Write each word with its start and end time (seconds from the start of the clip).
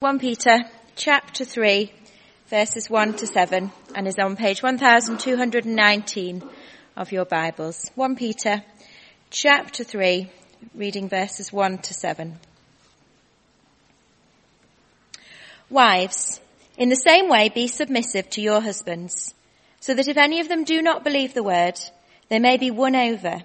1 0.00 0.20
Peter 0.20 0.60
chapter 0.94 1.44
3 1.44 1.92
verses 2.46 2.88
1 2.88 3.14
to 3.14 3.26
7 3.26 3.72
and 3.96 4.06
is 4.06 4.16
on 4.20 4.36
page 4.36 4.62
1219 4.62 6.42
of 6.96 7.10
your 7.10 7.24
Bibles. 7.24 7.90
1 7.96 8.14
Peter 8.14 8.62
chapter 9.30 9.82
3 9.82 10.30
reading 10.76 11.08
verses 11.08 11.52
1 11.52 11.78
to 11.78 11.94
7. 11.94 12.38
Wives, 15.68 16.40
in 16.76 16.90
the 16.90 16.94
same 16.94 17.28
way 17.28 17.48
be 17.48 17.66
submissive 17.66 18.30
to 18.30 18.40
your 18.40 18.60
husbands, 18.60 19.34
so 19.80 19.94
that 19.94 20.06
if 20.06 20.16
any 20.16 20.38
of 20.38 20.46
them 20.46 20.62
do 20.62 20.80
not 20.80 21.02
believe 21.02 21.34
the 21.34 21.42
word, 21.42 21.74
they 22.28 22.38
may 22.38 22.56
be 22.56 22.70
won 22.70 22.94
over, 22.94 23.42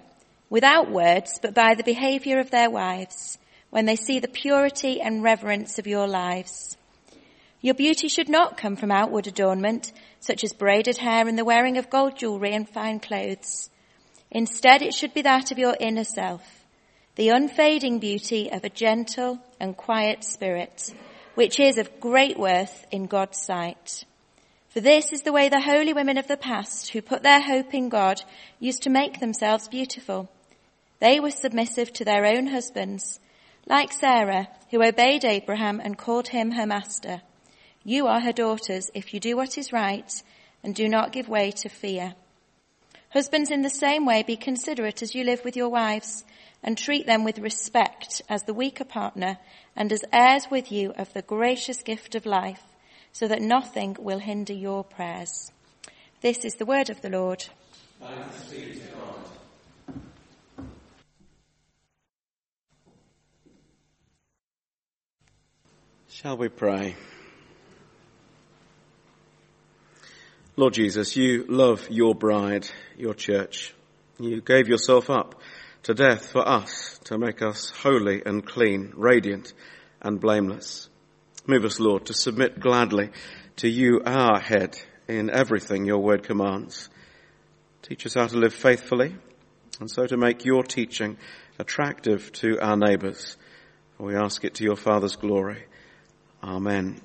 without 0.52 0.92
words, 0.92 1.40
but 1.42 1.56
by 1.56 1.74
the 1.74 1.84
behavior 1.84 2.38
of 2.38 2.52
their 2.52 2.70
wives 2.70 3.40
when 3.74 3.88
they 3.88 3.96
see 3.96 4.20
the 4.20 4.28
purity 4.28 5.02
and 5.02 5.24
reverence 5.24 5.80
of 5.80 5.88
your 5.88 6.06
lives. 6.06 6.78
Your 7.60 7.74
beauty 7.74 8.08
should 8.08 8.30
not 8.30 8.56
come 8.56 8.76
from 8.76 8.92
outward 8.92 9.26
adornment, 9.26 9.92
such 10.20 10.44
as 10.44 10.54
braided 10.54 11.00
hair 11.00 11.28
and 11.28 11.36
the 11.40 11.44
wearing 11.44 11.80
of 11.80 11.90
gold 11.90 12.16
jewelry 12.16 12.54
and 12.54 12.70
fine 12.70 13.00
clothes. 13.00 13.72
Instead, 14.30 14.84
it 14.84 14.94
should 14.94 15.12
be 15.16 15.24
that 15.24 15.52
of 15.52 15.58
your 15.58 15.76
inner 15.80 16.04
self, 16.04 16.44
the 17.16 17.30
unfading 17.30 17.98
beauty 17.98 18.52
of 18.52 18.64
a 18.64 18.70
gentle 18.70 19.40
and 19.60 19.76
quiet 19.76 20.24
spirit, 20.24 20.94
which 21.34 21.60
is 21.60 21.80
of 21.80 22.00
great 22.00 22.38
worth 22.38 22.86
in 22.92 23.08
God's 23.08 23.42
sight. 23.42 24.06
For 24.70 24.82
this 24.82 25.12
is 25.12 25.24
the 25.24 25.34
way 25.34 25.50
the 25.50 25.60
holy 25.60 25.94
women 25.94 26.20
of 26.20 26.28
the 26.28 26.38
past 26.38 26.90
who 26.90 27.02
put 27.02 27.24
their 27.24 27.42
hope 27.42 27.74
in 27.74 27.90
God 27.90 28.22
used 28.60 28.84
to 28.84 28.92
make 28.92 29.20
themselves 29.20 29.68
beautiful. 29.68 30.30
They 31.00 31.20
were 31.20 31.32
submissive 31.32 31.92
to 31.94 32.06
their 32.06 32.24
own 32.28 32.46
husbands, 32.46 33.20
like 33.66 33.92
Sarah, 33.92 34.48
who 34.72 34.84
obeyed 34.84 35.24
Abraham 35.24 35.80
and 35.80 35.98
called 35.98 36.28
him 36.28 36.52
her 36.52 36.66
master. 36.66 37.22
You 37.84 38.08
are 38.08 38.20
her 38.20 38.34
daughters 38.34 38.90
if 38.94 39.14
you 39.14 39.20
do 39.20 39.36
what 39.36 39.58
is 39.58 39.74
right 39.74 40.12
and 40.64 40.74
do 40.76 40.88
not 40.88 41.12
give 41.12 41.30
way 41.30 41.52
to 41.52 41.70
fear. 41.70 42.16
Husbands 43.10 43.52
in 43.52 43.62
the 43.62 43.70
same 43.70 44.06
way 44.06 44.24
be 44.24 44.36
considerate 44.36 45.02
as 45.02 45.14
you 45.14 45.24
live 45.24 45.44
with 45.46 45.56
your 45.56 45.70
wives 45.70 46.24
and 46.64 46.78
treat 46.78 47.06
them 47.06 47.24
with 47.24 47.40
respect 47.40 48.22
as 48.30 48.44
the 48.44 48.54
weaker 48.54 48.86
partner 48.86 49.38
and 49.76 49.92
as 49.92 50.04
heirs 50.12 50.48
with 50.50 50.72
you 50.72 50.92
of 50.98 51.14
the 51.14 51.22
gracious 51.22 51.84
gift 51.84 52.16
of 52.16 52.26
life 52.26 52.64
so 53.12 53.28
that 53.28 53.42
nothing 53.42 53.96
will 54.00 54.20
hinder 54.20 54.54
your 54.54 54.84
prayers. 54.84 55.52
This 56.22 56.44
is 56.46 56.56
the 56.56 56.66
word 56.66 56.90
of 56.90 57.02
the 57.02 57.10
Lord. 57.10 57.46
Shall 66.24 66.38
we 66.38 66.48
pray? 66.48 66.96
Lord 70.56 70.74
Jesus, 70.74 71.18
you 71.18 71.44
love 71.50 71.90
your 71.90 72.16
bride, 72.16 72.66
your 72.98 73.14
church. 73.14 73.74
You 74.18 74.40
gave 74.40 74.70
yourself 74.70 75.10
up 75.10 75.36
to 75.84 75.94
death 75.94 76.32
for 76.32 76.48
us 76.48 76.98
to 77.06 77.18
make 77.18 77.42
us 77.42 77.72
holy 77.72 78.22
and 78.26 78.46
clean, 78.46 78.94
radiant 78.96 79.52
and 80.02 80.22
blameless. 80.22 80.88
Move 81.46 81.66
us, 81.66 81.78
Lord, 81.82 82.06
to 82.06 82.14
submit 82.14 82.58
gladly 82.58 83.10
to 83.58 83.68
you, 83.68 84.02
our 84.06 84.40
head, 84.40 84.78
in 85.10 85.30
everything 85.30 85.84
your 85.84 86.00
word 86.00 86.24
commands. 86.24 86.88
Teach 87.82 88.06
us 88.06 88.14
how 88.14 88.28
to 88.28 88.38
live 88.38 88.54
faithfully 88.54 89.14
and 89.82 89.92
so 89.92 90.08
to 90.08 90.16
make 90.16 90.46
your 90.46 90.64
teaching 90.64 91.18
attractive 91.60 92.32
to 92.32 92.62
our 92.62 92.78
neighbours. 92.78 93.36
We 93.98 94.16
ask 94.16 94.46
it 94.46 94.54
to 94.56 94.64
your 94.64 94.78
Father's 94.78 95.18
glory. 95.18 95.66
Amen. 96.44 97.00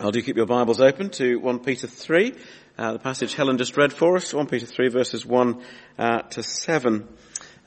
I'll 0.00 0.10
do 0.10 0.22
keep 0.22 0.38
your 0.38 0.46
Bibles 0.46 0.80
open 0.80 1.10
to 1.10 1.38
1 1.38 1.58
Peter 1.58 1.86
3, 1.86 2.34
uh, 2.78 2.92
the 2.94 2.98
passage 2.98 3.34
Helen 3.34 3.58
just 3.58 3.76
read 3.76 3.92
for 3.92 4.16
us, 4.16 4.32
1 4.32 4.46
Peter 4.46 4.64
3 4.64 4.88
verses 4.88 5.26
1 5.26 5.62
uh, 5.98 6.20
to 6.20 6.42
7. 6.42 7.06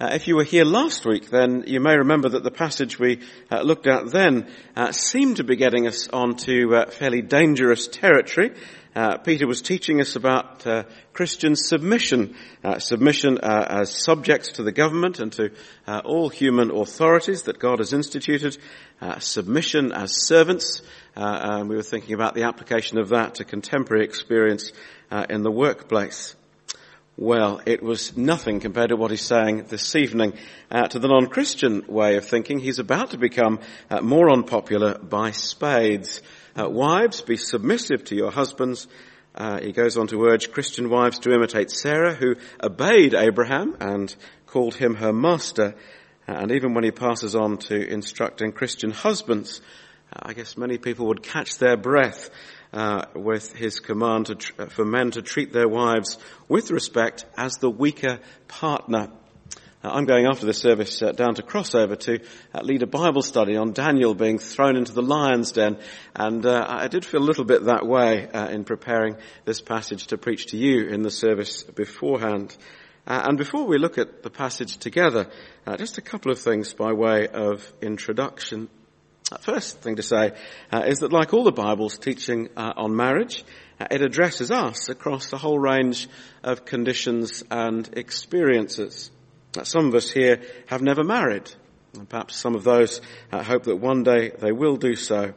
Uh, 0.01 0.15
if 0.15 0.27
you 0.27 0.35
were 0.35 0.43
here 0.43 0.65
last 0.65 1.05
week, 1.05 1.29
then 1.29 1.63
you 1.67 1.79
may 1.79 1.95
remember 1.95 2.27
that 2.27 2.41
the 2.41 2.49
passage 2.49 2.97
we 2.97 3.19
uh, 3.51 3.61
looked 3.61 3.85
at 3.85 4.09
then 4.09 4.51
uh, 4.75 4.91
seemed 4.91 5.37
to 5.37 5.43
be 5.43 5.55
getting 5.55 5.85
us 5.85 6.07
onto 6.07 6.73
uh, 6.73 6.89
fairly 6.89 7.21
dangerous 7.21 7.87
territory. 7.87 8.49
Uh, 8.95 9.17
Peter 9.17 9.45
was 9.45 9.61
teaching 9.61 10.01
us 10.01 10.15
about 10.15 10.65
uh, 10.65 10.85
Christian 11.13 11.55
submission, 11.55 12.35
submission 12.79 13.37
as 13.43 13.95
subjects 14.03 14.53
to 14.53 14.63
the 14.63 14.71
government 14.71 15.19
and 15.19 15.31
to 15.33 15.51
all 16.03 16.29
human 16.29 16.71
authorities 16.71 17.43
that 17.43 17.59
God 17.59 17.77
has 17.77 17.93
instituted, 17.93 18.57
submission 19.19 19.91
as 19.91 20.25
servants, 20.25 20.81
and 21.15 21.69
we 21.69 21.75
were 21.75 21.83
thinking 21.83 22.15
about 22.15 22.33
the 22.33 22.43
application 22.43 22.97
of 22.97 23.09
that 23.09 23.35
to 23.35 23.45
contemporary 23.45 24.03
experience 24.03 24.73
in 25.29 25.43
the 25.43 25.51
workplace. 25.51 26.35
Well, 27.21 27.61
it 27.67 27.83
was 27.83 28.17
nothing 28.17 28.61
compared 28.61 28.89
to 28.89 28.95
what 28.95 29.11
he's 29.11 29.21
saying 29.21 29.65
this 29.67 29.95
evening 29.95 30.33
uh, 30.71 30.87
to 30.87 30.97
the 30.97 31.07
non-Christian 31.07 31.85
way 31.87 32.15
of 32.15 32.25
thinking. 32.25 32.57
He's 32.57 32.79
about 32.79 33.11
to 33.11 33.19
become 33.19 33.59
uh, 33.91 34.01
more 34.01 34.31
unpopular 34.31 34.97
by 34.97 35.29
spades. 35.29 36.23
Uh, 36.59 36.67
wives, 36.67 37.21
be 37.21 37.37
submissive 37.37 38.03
to 38.05 38.15
your 38.15 38.31
husbands. 38.31 38.87
Uh, 39.35 39.59
he 39.61 39.71
goes 39.71 39.97
on 39.97 40.07
to 40.07 40.25
urge 40.25 40.51
Christian 40.51 40.89
wives 40.89 41.19
to 41.19 41.31
imitate 41.31 41.69
Sarah, 41.69 42.15
who 42.15 42.37
obeyed 42.59 43.13
Abraham 43.13 43.77
and 43.79 44.15
called 44.47 44.73
him 44.73 44.95
her 44.95 45.13
master. 45.13 45.75
Uh, 46.27 46.31
and 46.31 46.51
even 46.51 46.73
when 46.73 46.83
he 46.83 46.91
passes 46.91 47.35
on 47.35 47.59
to 47.59 47.87
instructing 47.87 48.51
Christian 48.51 48.89
husbands, 48.89 49.61
uh, 50.11 50.21
I 50.23 50.33
guess 50.33 50.57
many 50.57 50.79
people 50.79 51.05
would 51.05 51.21
catch 51.21 51.59
their 51.59 51.77
breath 51.77 52.31
uh, 52.73 53.05
with 53.15 53.53
his 53.55 53.79
command 53.79 54.39
tr- 54.39 54.65
for 54.69 54.85
men 54.85 55.11
to 55.11 55.21
treat 55.21 55.51
their 55.51 55.67
wives 55.67 56.17
with 56.47 56.71
respect 56.71 57.25
as 57.37 57.57
the 57.57 57.69
weaker 57.69 58.19
partner. 58.47 59.09
Uh, 59.83 59.89
I'm 59.89 60.05
going 60.05 60.27
after 60.27 60.45
the 60.45 60.53
service 60.53 61.01
uh, 61.01 61.11
down 61.11 61.35
to 61.35 61.43
Crossover 61.43 61.97
to 62.01 62.19
uh, 62.53 62.61
lead 62.61 62.83
a 62.83 62.87
Bible 62.87 63.23
study 63.23 63.57
on 63.57 63.73
Daniel 63.73 64.13
being 64.13 64.37
thrown 64.37 64.77
into 64.77 64.93
the 64.93 65.01
lion's 65.01 65.51
den. 65.51 65.79
And 66.15 66.45
uh, 66.45 66.65
I 66.67 66.87
did 66.87 67.03
feel 67.03 67.21
a 67.21 67.25
little 67.25 67.45
bit 67.45 67.65
that 67.65 67.85
way 67.85 68.29
uh, 68.29 68.47
in 68.49 68.63
preparing 68.63 69.17
this 69.45 69.59
passage 69.59 70.07
to 70.07 70.17
preach 70.17 70.47
to 70.47 70.57
you 70.57 70.87
in 70.87 71.01
the 71.01 71.11
service 71.11 71.63
beforehand. 71.63 72.55
Uh, 73.07 73.23
and 73.25 73.37
before 73.37 73.65
we 73.65 73.79
look 73.79 73.97
at 73.97 74.21
the 74.21 74.29
passage 74.29 74.77
together, 74.77 75.27
just 75.77 75.97
a 75.97 76.01
couple 76.01 76.31
of 76.31 76.37
things 76.37 76.73
by 76.73 76.93
way 76.93 77.27
of 77.27 77.73
introduction. 77.81 78.69
First 79.39 79.79
thing 79.81 79.95
to 79.95 80.03
say 80.03 80.33
uh, 80.71 80.83
is 80.85 80.99
that 80.99 81.13
like 81.13 81.33
all 81.33 81.43
the 81.43 81.51
Bible's 81.51 81.97
teaching 81.97 82.49
uh, 82.57 82.73
on 82.75 82.95
marriage, 82.95 83.43
uh, 83.79 83.87
it 83.89 84.01
addresses 84.01 84.51
us 84.51 84.89
across 84.89 85.31
a 85.31 85.37
whole 85.37 85.57
range 85.57 86.09
of 86.43 86.65
conditions 86.65 87.43
and 87.49 87.89
experiences. 87.97 89.09
Some 89.63 89.87
of 89.87 89.95
us 89.95 90.11
here 90.11 90.41
have 90.67 90.81
never 90.81 91.03
married. 91.03 91.49
And 91.93 92.07
perhaps 92.07 92.35
some 92.35 92.55
of 92.55 92.63
those 92.63 93.01
uh, 93.31 93.43
hope 93.43 93.63
that 93.63 93.77
one 93.77 94.03
day 94.03 94.31
they 94.37 94.51
will 94.51 94.77
do 94.77 94.95
so. 94.95 95.33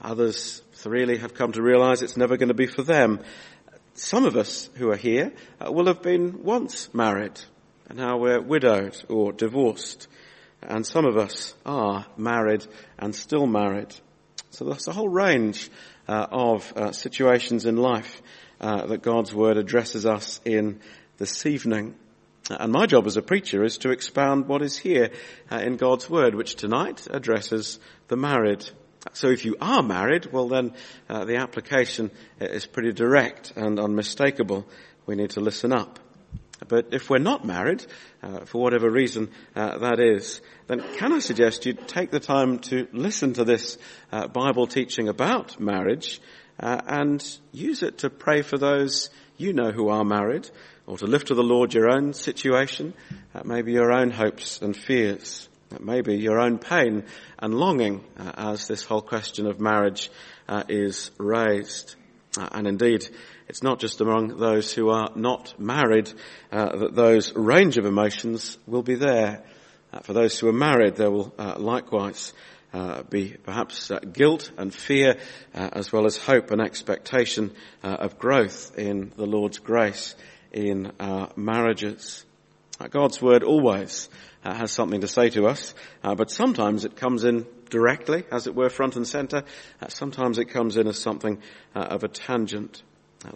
Others 0.00 0.62
really 0.84 1.18
have 1.18 1.34
come 1.34 1.52
to 1.52 1.62
realize 1.62 2.02
it's 2.02 2.16
never 2.16 2.36
going 2.36 2.48
to 2.48 2.54
be 2.54 2.66
for 2.66 2.82
them. 2.82 3.20
Some 3.94 4.24
of 4.24 4.36
us 4.36 4.70
who 4.74 4.90
are 4.90 4.96
here 4.96 5.32
uh, 5.60 5.70
will 5.70 5.86
have 5.86 6.02
been 6.02 6.42
once 6.42 6.92
married 6.94 7.40
and 7.88 7.98
now 7.98 8.16
we're 8.16 8.40
widowed 8.40 8.96
or 9.08 9.32
divorced. 9.32 10.08
And 10.62 10.86
some 10.86 11.04
of 11.04 11.16
us 11.16 11.54
are 11.66 12.06
married 12.16 12.66
and 12.98 13.14
still 13.14 13.46
married. 13.46 13.94
So 14.50 14.64
that's 14.64 14.86
a 14.86 14.92
whole 14.92 15.08
range 15.08 15.70
uh, 16.08 16.26
of 16.30 16.72
uh, 16.76 16.92
situations 16.92 17.66
in 17.66 17.76
life 17.76 18.22
uh, 18.60 18.86
that 18.86 19.02
God's 19.02 19.34
Word 19.34 19.56
addresses 19.56 20.06
us 20.06 20.40
in 20.44 20.80
this 21.18 21.46
evening. 21.46 21.94
And 22.50 22.72
my 22.72 22.86
job 22.86 23.06
as 23.06 23.16
a 23.16 23.22
preacher 23.22 23.64
is 23.64 23.78
to 23.78 23.90
expound 23.90 24.46
what 24.46 24.62
is 24.62 24.76
here 24.76 25.10
uh, 25.50 25.56
in 25.56 25.76
God's 25.76 26.08
Word, 26.08 26.34
which 26.34 26.56
tonight 26.56 27.06
addresses 27.10 27.78
the 28.08 28.16
married. 28.16 28.68
So 29.14 29.28
if 29.28 29.44
you 29.44 29.56
are 29.60 29.82
married, 29.82 30.26
well 30.26 30.48
then 30.48 30.74
uh, 31.08 31.24
the 31.24 31.36
application 31.36 32.10
is 32.40 32.66
pretty 32.66 32.92
direct 32.92 33.52
and 33.56 33.80
unmistakable. 33.80 34.66
We 35.06 35.16
need 35.16 35.30
to 35.30 35.40
listen 35.40 35.72
up. 35.72 35.98
But 36.68 36.88
if 36.92 37.10
we're 37.10 37.18
not 37.18 37.44
married, 37.44 37.84
uh, 38.22 38.44
for 38.44 38.62
whatever 38.62 38.90
reason 38.90 39.30
uh, 39.54 39.78
that 39.78 40.00
is, 40.00 40.40
then 40.66 40.80
can 40.96 41.12
I 41.12 41.18
suggest 41.18 41.66
you 41.66 41.72
take 41.72 42.10
the 42.10 42.20
time 42.20 42.58
to 42.60 42.86
listen 42.92 43.34
to 43.34 43.44
this 43.44 43.78
uh, 44.10 44.28
Bible 44.28 44.66
teaching 44.66 45.08
about 45.08 45.58
marriage 45.60 46.20
uh, 46.60 46.80
and 46.86 47.38
use 47.52 47.82
it 47.82 47.98
to 47.98 48.10
pray 48.10 48.42
for 48.42 48.58
those 48.58 49.10
you 49.36 49.52
know 49.52 49.70
who 49.70 49.88
are 49.88 50.04
married, 50.04 50.48
or 50.86 50.98
to 50.98 51.06
lift 51.06 51.28
to 51.28 51.34
the 51.34 51.42
Lord 51.42 51.74
your 51.74 51.90
own 51.90 52.12
situation, 52.12 52.94
uh, 53.34 53.42
maybe 53.44 53.72
your 53.72 53.92
own 53.92 54.10
hopes 54.10 54.60
and 54.60 54.76
fears, 54.76 55.48
maybe 55.80 56.16
your 56.16 56.38
own 56.38 56.58
pain 56.58 57.04
and 57.38 57.54
longing 57.54 58.04
uh, 58.18 58.32
as 58.36 58.68
this 58.68 58.84
whole 58.84 59.02
question 59.02 59.46
of 59.46 59.60
marriage 59.60 60.10
uh, 60.48 60.64
is 60.68 61.10
raised. 61.18 61.96
Uh, 62.38 62.48
and 62.52 62.66
indeed, 62.66 63.06
it's 63.48 63.62
not 63.62 63.80
just 63.80 64.00
among 64.00 64.38
those 64.38 64.72
who 64.72 64.90
are 64.90 65.10
not 65.14 65.58
married 65.58 66.10
uh, 66.50 66.76
that 66.76 66.94
those 66.94 67.34
range 67.34 67.78
of 67.78 67.84
emotions 67.84 68.58
will 68.66 68.82
be 68.82 68.94
there. 68.94 69.42
Uh, 69.92 70.00
for 70.00 70.12
those 70.12 70.38
who 70.38 70.48
are 70.48 70.52
married, 70.52 70.96
there 70.96 71.10
will 71.10 71.34
likewise 71.58 72.32
uh, 72.72 73.02
be 73.02 73.36
perhaps 73.42 73.90
uh, 73.90 73.98
guilt 73.98 74.50
and 74.56 74.74
fear, 74.74 75.18
uh, 75.54 75.68
as 75.72 75.92
well 75.92 76.06
as 76.06 76.16
hope 76.16 76.50
and 76.50 76.60
expectation 76.60 77.52
uh, 77.84 77.88
of 77.88 78.18
growth 78.18 78.78
in 78.78 79.12
the 79.16 79.26
Lord's 79.26 79.58
grace 79.58 80.14
in 80.52 80.90
our 80.98 81.30
marriages. 81.36 82.24
Uh, 82.80 82.88
God's 82.88 83.20
word 83.20 83.42
always 83.42 84.08
uh, 84.44 84.54
has 84.54 84.72
something 84.72 85.02
to 85.02 85.08
say 85.08 85.28
to 85.30 85.46
us, 85.46 85.74
but 86.02 86.30
sometimes 86.30 86.84
it 86.84 86.96
comes 86.96 87.24
in 87.24 87.46
directly, 87.68 88.24
as 88.30 88.46
it 88.46 88.54
were, 88.54 88.70
front 88.70 88.96
and 88.96 89.06
center. 89.06 89.44
sometimes 89.88 90.38
it 90.38 90.46
comes 90.46 90.76
in 90.76 90.86
as 90.88 90.98
something 90.98 91.40
of 91.74 92.04
a 92.04 92.08
tangent. 92.08 92.82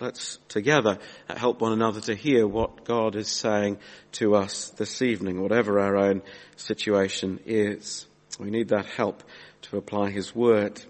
Let's 0.01 0.39
together 0.49 0.99
help 1.29 1.61
one 1.61 1.73
another 1.73 2.01
to 2.03 2.15
hear 2.15 2.47
what 2.47 2.85
God 2.85 3.15
is 3.15 3.29
saying 3.29 3.79
to 4.13 4.35
us 4.35 4.71
this 4.71 5.01
evening, 5.01 5.41
whatever 5.41 5.79
our 5.79 5.97
own 5.97 6.23
situation 6.57 7.41
is. 7.47 8.07
We 8.41 8.51
need 8.51 8.69
that 8.69 8.87
help 8.87 9.23
to 9.63 9.77
apply 9.77 10.11
His 10.11 10.35
Word. 10.35 10.83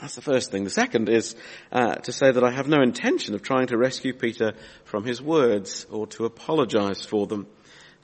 That's 0.00 0.14
the 0.14 0.22
first 0.22 0.50
thing. 0.50 0.64
The 0.64 0.70
second 0.70 1.08
is 1.08 1.34
uh, 1.72 1.96
to 1.96 2.12
say 2.12 2.30
that 2.30 2.44
I 2.44 2.50
have 2.50 2.68
no 2.68 2.80
intention 2.80 3.34
of 3.34 3.42
trying 3.42 3.66
to 3.68 3.76
rescue 3.76 4.14
Peter 4.14 4.54
from 4.84 5.04
his 5.04 5.20
words 5.20 5.86
or 5.90 6.06
to 6.08 6.24
apologize 6.24 7.04
for 7.04 7.26
them. 7.26 7.48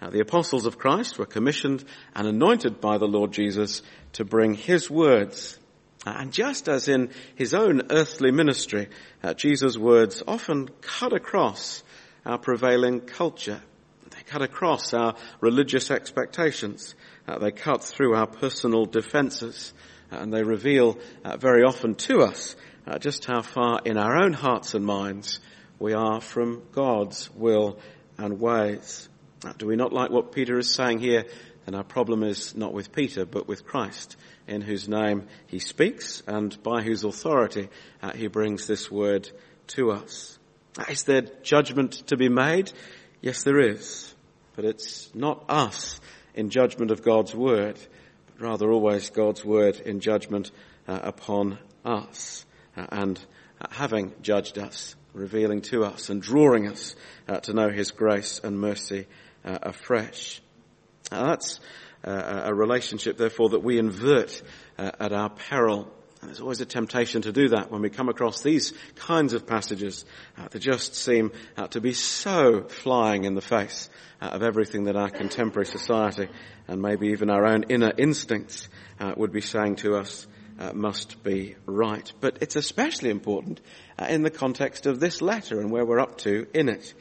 Now, 0.02 0.10
the 0.10 0.20
apostles 0.20 0.66
of 0.66 0.76
Christ 0.76 1.18
were 1.18 1.26
commissioned 1.26 1.84
and 2.14 2.26
anointed 2.26 2.80
by 2.80 2.98
the 2.98 3.06
Lord 3.06 3.32
Jesus 3.32 3.80
to 4.14 4.24
bring 4.24 4.54
his 4.54 4.90
words. 4.90 5.58
And 6.06 6.32
just 6.32 6.68
as 6.68 6.88
in 6.88 7.10
his 7.34 7.54
own 7.54 7.82
earthly 7.90 8.30
ministry, 8.30 8.88
uh, 9.22 9.34
Jesus' 9.34 9.78
words 9.78 10.22
often 10.26 10.68
cut 10.82 11.12
across 11.12 11.82
our 12.26 12.38
prevailing 12.38 13.00
culture. 13.00 13.62
They 14.10 14.22
cut 14.26 14.42
across 14.42 14.92
our 14.92 15.14
religious 15.40 15.90
expectations. 15.90 16.94
Uh, 17.26 17.38
they 17.38 17.50
cut 17.50 17.82
through 17.82 18.14
our 18.14 18.26
personal 18.26 18.84
defenses 18.84 19.72
uh, 20.12 20.16
and 20.16 20.32
they 20.32 20.42
reveal 20.42 20.98
uh, 21.24 21.36
very 21.36 21.62
often 21.62 21.94
to 21.94 22.20
us 22.20 22.54
uh, 22.86 22.98
just 22.98 23.24
how 23.24 23.40
far 23.40 23.80
in 23.84 23.96
our 23.96 24.22
own 24.22 24.34
hearts 24.34 24.74
and 24.74 24.84
minds 24.84 25.40
we 25.78 25.94
are 25.94 26.20
from 26.20 26.62
God's 26.72 27.30
will 27.34 27.78
and 28.18 28.40
ways. 28.40 29.08
do 29.58 29.66
we 29.66 29.76
not 29.76 29.92
like 29.92 30.10
what 30.10 30.32
Peter 30.32 30.58
is 30.58 30.72
saying 30.72 30.98
here? 30.98 31.24
Then 31.64 31.74
our 31.74 31.84
problem 31.84 32.22
is 32.22 32.54
not 32.54 32.74
with 32.74 32.92
Peter, 32.92 33.24
but 33.24 33.48
with 33.48 33.64
Christ, 33.64 34.16
in 34.46 34.60
whose 34.60 34.88
name 34.88 35.26
he 35.46 35.58
speaks 35.58 36.22
and 36.26 36.62
by 36.62 36.82
whose 36.82 37.04
authority 37.04 37.68
uh, 38.02 38.12
he 38.12 38.26
brings 38.26 38.66
this 38.66 38.90
word 38.90 39.30
to 39.68 39.92
us. 39.92 40.38
Is 40.88 41.04
there 41.04 41.22
judgment 41.42 41.92
to 42.08 42.16
be 42.16 42.28
made? 42.28 42.72
Yes, 43.20 43.44
there 43.44 43.60
is. 43.60 44.14
But 44.56 44.64
it's 44.64 45.14
not 45.14 45.44
us 45.48 46.00
in 46.34 46.50
judgment 46.50 46.90
of 46.90 47.02
God's 47.02 47.34
word, 47.34 47.78
but 48.26 48.44
rather 48.44 48.70
always 48.70 49.10
God's 49.10 49.44
word 49.44 49.80
in 49.80 50.00
judgment 50.00 50.50
uh, 50.86 51.00
upon 51.02 51.58
us 51.84 52.44
uh, 52.76 52.86
and 52.90 53.24
uh, 53.60 53.66
having 53.70 54.12
judged 54.20 54.58
us, 54.58 54.96
revealing 55.12 55.62
to 55.62 55.84
us 55.84 56.10
and 56.10 56.20
drawing 56.20 56.68
us 56.68 56.96
uh, 57.28 57.40
to 57.40 57.52
know 57.52 57.70
his 57.70 57.90
grace 57.90 58.40
and 58.42 58.60
mercy 58.60 59.06
uh, 59.44 59.58
that's 61.10 61.60
uh, 62.04 62.42
a 62.44 62.54
relationship, 62.54 63.16
therefore, 63.16 63.50
that 63.50 63.62
we 63.62 63.78
invert 63.78 64.42
at 64.78 65.12
our 65.12 65.30
peril. 65.30 65.90
And 66.24 66.30
there's 66.30 66.40
always 66.40 66.62
a 66.62 66.66
temptation 66.66 67.20
to 67.22 67.32
do 67.32 67.48
that 67.48 67.70
when 67.70 67.82
we 67.82 67.90
come 67.90 68.08
across 68.08 68.40
these 68.40 68.72
kinds 68.94 69.34
of 69.34 69.46
passages 69.46 70.06
uh, 70.38 70.48
that 70.48 70.58
just 70.58 70.94
seem 70.94 71.32
uh, 71.58 71.66
to 71.66 71.82
be 71.82 71.92
so 71.92 72.62
flying 72.62 73.24
in 73.24 73.34
the 73.34 73.42
face 73.42 73.90
uh, 74.22 74.28
of 74.28 74.42
everything 74.42 74.84
that 74.84 74.96
our 74.96 75.10
contemporary 75.10 75.66
society 75.66 76.28
and 76.66 76.80
maybe 76.80 77.08
even 77.08 77.28
our 77.28 77.44
own 77.44 77.64
inner 77.64 77.92
instincts 77.98 78.70
uh, 79.00 79.12
would 79.18 79.32
be 79.32 79.42
saying 79.42 79.76
to 79.76 79.96
us 79.96 80.26
uh, 80.58 80.72
must 80.72 81.22
be 81.22 81.56
right. 81.66 82.10
But 82.22 82.38
it's 82.40 82.56
especially 82.56 83.10
important 83.10 83.60
uh, 83.98 84.06
in 84.08 84.22
the 84.22 84.30
context 84.30 84.86
of 84.86 85.00
this 85.00 85.20
letter 85.20 85.60
and 85.60 85.70
where 85.70 85.84
we're 85.84 86.00
up 86.00 86.16
to 86.18 86.46
in 86.54 86.70
it. 86.70 86.94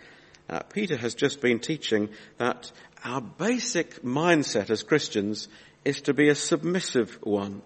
Uh, 0.50 0.59
Peter 0.63 0.97
has 0.97 1.15
just 1.15 1.39
been 1.39 1.59
teaching 1.59 2.09
that 2.39 2.71
our 3.03 3.21
basic 3.21 4.01
mindset 4.03 4.69
as 4.69 4.83
Christians 4.83 5.47
is 5.83 6.01
to 6.01 6.13
be 6.13 6.29
a 6.29 6.35
submissive 6.35 7.17
one. 7.21 7.61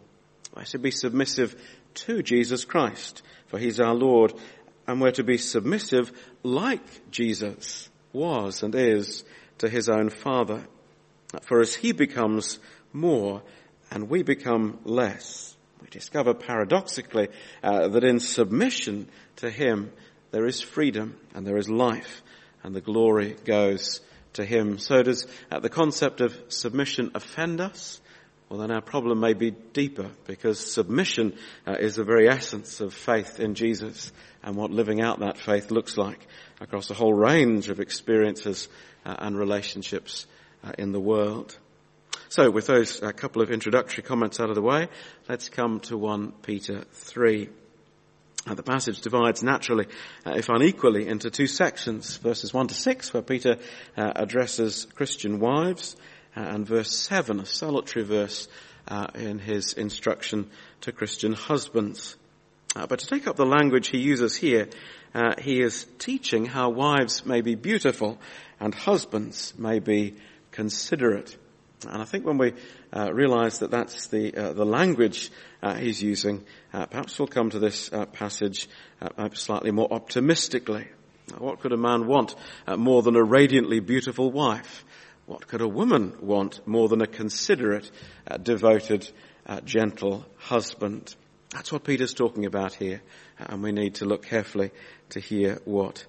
We're 0.55 0.63
to 0.65 0.79
be 0.79 0.91
submissive 0.91 1.55
to 2.05 2.23
Jesus 2.23 2.65
Christ, 2.65 3.21
for 3.47 3.59
he's 3.59 3.79
our 3.79 3.93
Lord, 3.93 4.33
and 4.87 4.99
we're 4.99 5.11
to 5.11 5.23
be 5.23 5.37
submissive 5.37 6.11
like 6.43 7.11
Jesus 7.11 7.89
was 8.13 8.63
and 8.63 8.73
is 8.73 9.23
to 9.59 9.69
his 9.69 9.89
own 9.89 10.09
Father. 10.09 10.65
For 11.43 11.59
as 11.59 11.75
he 11.75 11.91
becomes 11.91 12.59
more 12.91 13.43
and 13.91 14.09
we 14.09 14.23
become 14.23 14.79
less, 14.85 15.55
we 15.81 15.87
discover 15.89 16.33
paradoxically 16.33 17.27
uh, 17.61 17.89
that 17.89 18.03
in 18.03 18.19
submission 18.19 19.07
to 19.37 19.51
him 19.51 19.91
there 20.31 20.47
is 20.47 20.61
freedom 20.61 21.17
and 21.35 21.45
there 21.45 21.57
is 21.57 21.69
life 21.69 22.23
and 22.63 22.75
the 22.75 22.81
glory 22.81 23.35
goes 23.45 24.01
to 24.37 24.45
him. 24.45 24.79
So 24.79 25.03
does 25.03 25.27
uh, 25.51 25.59
the 25.59 25.69
concept 25.69 26.21
of 26.21 26.35
submission 26.47 27.11
offend 27.13 27.61
us? 27.61 28.01
Well 28.49 28.59
then 28.59 28.71
our 28.71 28.81
problem 28.81 29.19
may 29.19 29.33
be 29.33 29.51
deeper 29.51 30.09
because 30.25 30.59
submission 30.59 31.37
uh, 31.67 31.75
is 31.79 31.95
the 31.95 32.03
very 32.03 32.29
essence 32.29 32.79
of 32.79 32.93
faith 32.93 33.39
in 33.39 33.55
Jesus 33.55 34.11
and 34.41 34.55
what 34.55 34.71
living 34.71 35.01
out 35.01 35.19
that 35.19 35.37
faith 35.37 35.69
looks 35.69 35.97
like 35.97 36.25
across 36.61 36.89
a 36.89 36.93
whole 36.93 37.13
range 37.13 37.69
of 37.69 37.79
experiences 37.79 38.69
uh, 39.05 39.15
and 39.19 39.37
relationships 39.37 40.25
uh, 40.63 40.71
in 40.77 40.93
the 40.93 40.99
world. 40.99 41.57
So 42.29 42.49
with 42.49 42.67
those 42.67 42.99
couple 43.15 43.41
of 43.41 43.51
introductory 43.51 44.03
comments 44.03 44.39
out 44.39 44.49
of 44.49 44.55
the 44.55 44.61
way, 44.61 44.89
let's 45.29 45.49
come 45.49 45.79
to 45.81 45.97
1 45.97 46.33
Peter 46.41 46.83
3. 46.91 47.49
Uh, 48.47 48.53
the 48.53 48.63
passage 48.63 49.01
divides 49.01 49.43
naturally, 49.43 49.85
uh, 50.25 50.31
if 50.31 50.47
unequally, 50.47 51.07
into 51.07 51.29
two 51.29 51.47
sections, 51.47 52.15
verses 52.17 52.53
1 52.53 52.67
to 52.67 52.73
6, 52.73 53.13
where 53.13 53.23
Peter 53.23 53.57
uh, 53.97 54.13
addresses 54.15 54.87
Christian 54.95 55.39
wives, 55.39 55.97
and 56.33 56.65
verse 56.65 56.95
7, 56.95 57.39
a 57.39 57.45
solitary 57.45 58.05
verse 58.05 58.47
in 59.15 59.39
his 59.39 59.73
instruction 59.73 60.49
to 60.81 60.91
Christian 60.91 61.33
husbands. 61.33 62.15
but 62.75 62.99
to 62.99 63.07
take 63.07 63.25
up 63.25 63.37
the 63.37 63.45
language 63.45 63.87
he 63.87 63.97
uses 63.97 64.35
here, 64.35 64.69
he 65.39 65.59
is 65.61 65.87
teaching 65.97 66.45
how 66.45 66.69
wives 66.69 67.25
may 67.25 67.41
be 67.41 67.55
beautiful 67.55 68.19
and 68.59 68.75
husbands 68.75 69.55
may 69.57 69.79
be 69.79 70.13
considerate. 70.51 71.35
And 71.87 72.01
I 72.01 72.05
think 72.05 72.23
when 72.23 72.37
we 72.37 72.53
uh, 72.93 73.11
realize 73.13 73.59
that 73.59 73.71
that's 73.71 74.07
the 74.07 74.35
uh, 74.35 74.53
the 74.53 74.65
language 74.65 75.29
uh, 75.61 75.75
he's 75.75 76.01
using, 76.01 76.45
uh, 76.73 76.85
perhaps 76.85 77.17
we'll 77.19 77.27
come 77.27 77.49
to 77.49 77.59
this 77.59 77.91
uh, 77.91 78.05
passage 78.05 78.69
uh, 79.01 79.29
slightly 79.33 79.71
more 79.71 79.91
optimistically. 79.91 80.87
What 81.37 81.59
could 81.59 81.73
a 81.73 81.77
man 81.77 82.07
want 82.07 82.35
more 82.77 83.01
than 83.01 83.17
a 83.17 83.23
radiantly 83.23 83.81
beautiful 83.81 84.31
wife? 84.31 84.85
What 85.25 85.45
could 85.45 85.59
a 85.59 85.67
woman 85.67 86.15
want 86.21 86.65
more 86.65 86.87
than 86.87 87.01
a 87.01 87.07
considerate, 87.07 87.91
devoted, 88.41 89.11
gentle 89.65 90.25
husband? 90.37 91.13
That's 91.49 91.69
what 91.69 91.83
Peter's 91.83 92.13
talking 92.13 92.45
about 92.45 92.75
here, 92.75 93.01
and 93.39 93.61
we 93.61 93.73
need 93.73 93.95
to 93.95 94.05
look 94.05 94.25
carefully 94.25 94.71
to 95.09 95.19
hear 95.19 95.59
what 95.65 96.05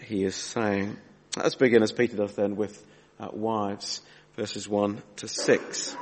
he 0.00 0.24
is 0.24 0.34
saying. 0.34 0.96
Let's 1.36 1.54
begin 1.54 1.84
as 1.84 1.92
Peter 1.92 2.16
does 2.16 2.34
then 2.34 2.56
with 2.56 2.84
wives, 3.20 4.00
verses 4.34 4.68
1 4.68 5.00
to 5.16 5.28
6. 5.28 5.96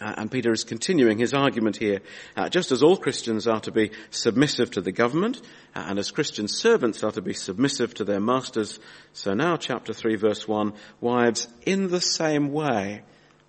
Uh, 0.00 0.14
and 0.18 0.30
Peter 0.30 0.52
is 0.52 0.64
continuing 0.64 1.18
his 1.18 1.32
argument 1.32 1.76
here. 1.76 2.00
Uh, 2.36 2.48
just 2.48 2.70
as 2.70 2.82
all 2.82 2.96
Christians 2.96 3.46
are 3.46 3.60
to 3.60 3.72
be 3.72 3.92
submissive 4.10 4.70
to 4.72 4.80
the 4.80 4.92
government, 4.92 5.40
uh, 5.74 5.84
and 5.86 5.98
as 5.98 6.10
Christian 6.10 6.48
servants 6.48 7.02
are 7.02 7.12
to 7.12 7.22
be 7.22 7.32
submissive 7.32 7.94
to 7.94 8.04
their 8.04 8.20
masters, 8.20 8.78
so 9.12 9.32
now 9.32 9.56
chapter 9.56 9.92
3 9.92 10.16
verse 10.16 10.46
1, 10.46 10.74
wives, 11.00 11.48
in 11.64 11.88
the 11.88 12.00
same 12.00 12.52
way, 12.52 13.02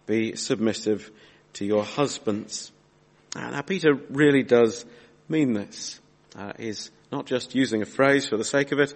be 0.05 0.35
submissive 0.35 1.11
to 1.53 1.65
your 1.65 1.83
husbands. 1.83 2.71
Uh, 3.35 3.49
now 3.49 3.61
Peter 3.61 3.93
really 4.09 4.43
does 4.43 4.85
mean 5.27 5.53
this. 5.53 5.99
Uh, 6.35 6.53
he's 6.57 6.91
not 7.11 7.25
just 7.25 7.55
using 7.55 7.81
a 7.81 7.85
phrase 7.85 8.27
for 8.27 8.37
the 8.37 8.43
sake 8.43 8.71
of 8.71 8.79
it, 8.79 8.93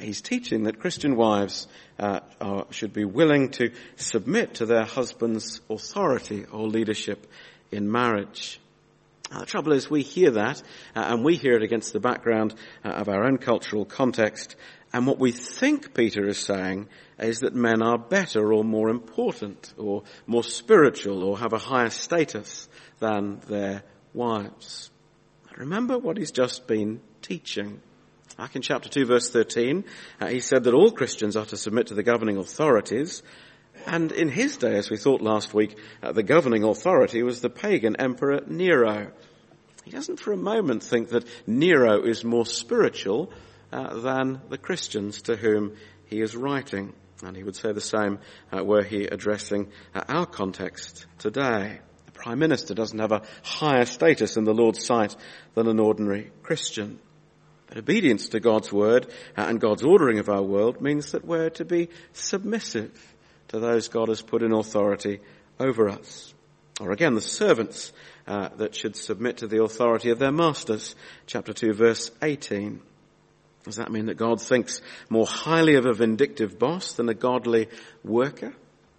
he's 0.00 0.20
teaching 0.20 0.64
that 0.64 0.80
Christian 0.80 1.16
wives 1.16 1.66
uh, 1.98 2.20
are, 2.40 2.66
should 2.70 2.92
be 2.92 3.04
willing 3.04 3.50
to 3.50 3.72
submit 3.96 4.54
to 4.54 4.66
their 4.66 4.84
husband's 4.84 5.60
authority 5.68 6.46
or 6.50 6.66
leadership 6.66 7.26
in 7.70 7.90
marriage. 7.90 8.60
Uh, 9.30 9.40
the 9.40 9.46
trouble 9.46 9.72
is 9.72 9.90
we 9.90 10.02
hear 10.02 10.32
that, 10.32 10.62
uh, 10.94 11.04
and 11.08 11.24
we 11.24 11.36
hear 11.36 11.54
it 11.54 11.62
against 11.62 11.92
the 11.92 12.00
background 12.00 12.54
uh, 12.84 12.88
of 12.88 13.08
our 13.08 13.24
own 13.24 13.38
cultural 13.38 13.84
context, 13.84 14.56
and 14.92 15.06
what 15.06 15.18
we 15.18 15.32
think 15.32 15.94
Peter 15.94 16.26
is 16.26 16.38
saying 16.38 16.88
is 17.18 17.40
that 17.40 17.54
men 17.54 17.82
are 17.82 17.98
better 17.98 18.52
or 18.52 18.62
more 18.62 18.90
important 18.90 19.72
or 19.78 20.02
more 20.26 20.44
spiritual 20.44 21.22
or 21.22 21.38
have 21.38 21.54
a 21.54 21.58
higher 21.58 21.90
status 21.90 22.68
than 22.98 23.40
their 23.48 23.84
wives. 24.12 24.90
Remember 25.56 25.98
what 25.98 26.16
he's 26.16 26.32
just 26.32 26.66
been 26.66 27.00
teaching. 27.22 27.80
Back 28.36 28.56
in 28.56 28.62
chapter 28.62 28.88
2 28.88 29.04
verse 29.04 29.30
13, 29.30 29.84
uh, 30.20 30.26
he 30.28 30.40
said 30.40 30.64
that 30.64 30.74
all 30.74 30.90
Christians 30.90 31.36
are 31.36 31.44
to 31.46 31.56
submit 31.56 31.88
to 31.88 31.94
the 31.94 32.02
governing 32.02 32.38
authorities. 32.38 33.22
And 33.86 34.10
in 34.10 34.28
his 34.28 34.56
day, 34.56 34.76
as 34.76 34.90
we 34.90 34.96
thought 34.96 35.20
last 35.20 35.52
week, 35.52 35.76
uh, 36.02 36.12
the 36.12 36.22
governing 36.22 36.64
authority 36.64 37.22
was 37.22 37.40
the 37.40 37.50
pagan 37.50 37.96
emperor 37.96 38.40
Nero. 38.46 39.10
He 39.84 39.90
doesn't 39.90 40.20
for 40.20 40.32
a 40.32 40.36
moment 40.36 40.82
think 40.82 41.10
that 41.10 41.26
Nero 41.46 42.02
is 42.04 42.24
more 42.24 42.46
spiritual 42.46 43.32
uh, 43.70 43.98
than 44.00 44.40
the 44.48 44.58
Christians 44.58 45.22
to 45.22 45.36
whom 45.36 45.76
he 46.06 46.20
is 46.20 46.34
writing. 46.34 46.94
And 47.22 47.36
he 47.36 47.42
would 47.42 47.56
say 47.56 47.72
the 47.72 47.80
same 47.80 48.18
uh, 48.50 48.64
were 48.64 48.82
he 48.82 49.04
addressing 49.04 49.70
uh, 49.94 50.04
our 50.08 50.26
context 50.26 51.06
today. 51.18 51.80
The 52.06 52.12
Prime 52.12 52.38
Minister 52.38 52.74
doesn't 52.74 52.98
have 52.98 53.12
a 53.12 53.22
higher 53.42 53.84
status 53.84 54.36
in 54.36 54.44
the 54.44 54.54
Lord's 54.54 54.84
sight 54.84 55.16
than 55.54 55.68
an 55.68 55.80
ordinary 55.80 56.30
Christian. 56.42 56.98
Obedience 57.74 58.28
to 58.30 58.40
God's 58.40 58.72
word 58.72 59.06
uh, 59.36 59.42
and 59.42 59.60
God's 59.60 59.82
ordering 59.82 60.18
of 60.18 60.28
our 60.28 60.42
world 60.42 60.80
means 60.80 61.12
that 61.12 61.24
we're 61.24 61.50
to 61.50 61.64
be 61.64 61.88
submissive 62.12 63.14
to 63.48 63.60
those 63.60 63.88
God 63.88 64.08
has 64.08 64.22
put 64.22 64.42
in 64.42 64.52
authority 64.52 65.20
over 65.58 65.88
us. 65.88 66.34
Or 66.80 66.90
again, 66.90 67.14
the 67.14 67.20
servants 67.20 67.92
uh, 68.26 68.48
that 68.56 68.74
should 68.74 68.96
submit 68.96 69.38
to 69.38 69.46
the 69.46 69.62
authority 69.62 70.10
of 70.10 70.18
their 70.18 70.32
masters. 70.32 70.94
Chapter 71.26 71.52
2 71.52 71.72
verse 71.72 72.10
18. 72.22 72.80
Does 73.64 73.76
that 73.76 73.92
mean 73.92 74.06
that 74.06 74.16
God 74.16 74.40
thinks 74.40 74.80
more 75.08 75.26
highly 75.26 75.76
of 75.76 75.86
a 75.86 75.92
vindictive 75.92 76.58
boss 76.58 76.94
than 76.94 77.08
a 77.08 77.14
godly 77.14 77.68
worker? 78.02 78.54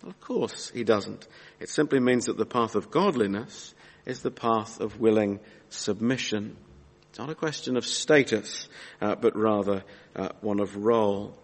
Of 0.06 0.20
course 0.20 0.70
he 0.70 0.84
doesn't. 0.84 1.28
It 1.60 1.70
simply 1.70 2.00
means 2.00 2.26
that 2.26 2.38
the 2.38 2.46
path 2.46 2.76
of 2.76 2.92
godliness 2.92 3.74
is 4.06 4.22
the 4.22 4.32
path 4.32 4.80
of 4.80 5.00
willing 5.00 5.40
submission. 5.70 6.58
It's 7.14 7.20
not 7.20 7.30
a 7.30 7.36
question 7.36 7.78
of 7.78 7.86
status, 7.86 8.68
uh, 9.00 9.14
but 9.14 9.38
rather 9.38 9.84
uh, 10.16 10.30
one 10.42 10.60
of 10.60 10.76
role. 10.76 11.38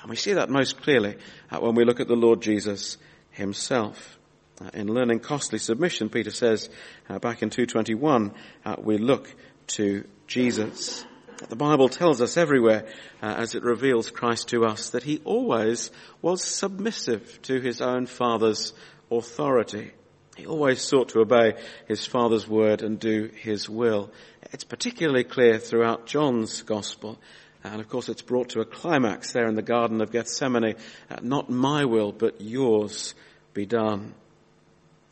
And 0.00 0.08
we 0.08 0.14
see 0.14 0.34
that 0.34 0.48
most 0.48 0.80
clearly 0.80 1.16
uh, 1.50 1.58
when 1.58 1.74
we 1.74 1.84
look 1.84 1.98
at 1.98 2.06
the 2.06 2.14
Lord 2.14 2.40
Jesus 2.40 2.96
himself. 3.32 4.20
Uh, 4.60 4.70
in 4.72 4.86
learning 4.86 5.18
costly 5.18 5.58
submission, 5.58 6.10
Peter 6.10 6.30
says 6.30 6.70
uh, 7.08 7.18
back 7.18 7.42
in 7.42 7.50
221, 7.50 8.34
uh, 8.64 8.76
we 8.78 8.98
look 8.98 9.34
to 9.66 10.04
Jesus. 10.28 11.04
The 11.48 11.56
Bible 11.56 11.88
tells 11.88 12.20
us 12.20 12.36
everywhere, 12.36 12.86
uh, 13.20 13.26
as 13.26 13.56
it 13.56 13.64
reveals 13.64 14.12
Christ 14.12 14.50
to 14.50 14.64
us, 14.64 14.90
that 14.90 15.02
he 15.02 15.20
always 15.24 15.90
was 16.22 16.44
submissive 16.44 17.42
to 17.42 17.60
his 17.60 17.80
own 17.80 18.06
Father's 18.06 18.74
authority. 19.10 19.90
He 20.36 20.46
always 20.46 20.82
sought 20.82 21.08
to 21.10 21.20
obey 21.20 21.54
his 21.88 22.06
Father's 22.06 22.46
word 22.46 22.82
and 22.82 23.00
do 23.00 23.30
his 23.34 23.68
will. 23.70 24.12
It's 24.56 24.64
particularly 24.64 25.24
clear 25.24 25.58
throughout 25.58 26.06
John's 26.06 26.62
Gospel. 26.62 27.18
And 27.62 27.78
of 27.78 27.90
course 27.90 28.08
it's 28.08 28.22
brought 28.22 28.48
to 28.50 28.60
a 28.60 28.64
climax 28.64 29.32
there 29.32 29.46
in 29.48 29.54
the 29.54 29.60
Garden 29.60 30.00
of 30.00 30.10
Gethsemane. 30.10 30.76
Uh, 31.10 31.16
not 31.20 31.50
my 31.50 31.84
will, 31.84 32.10
but 32.10 32.40
yours 32.40 33.14
be 33.52 33.66
done. 33.66 34.14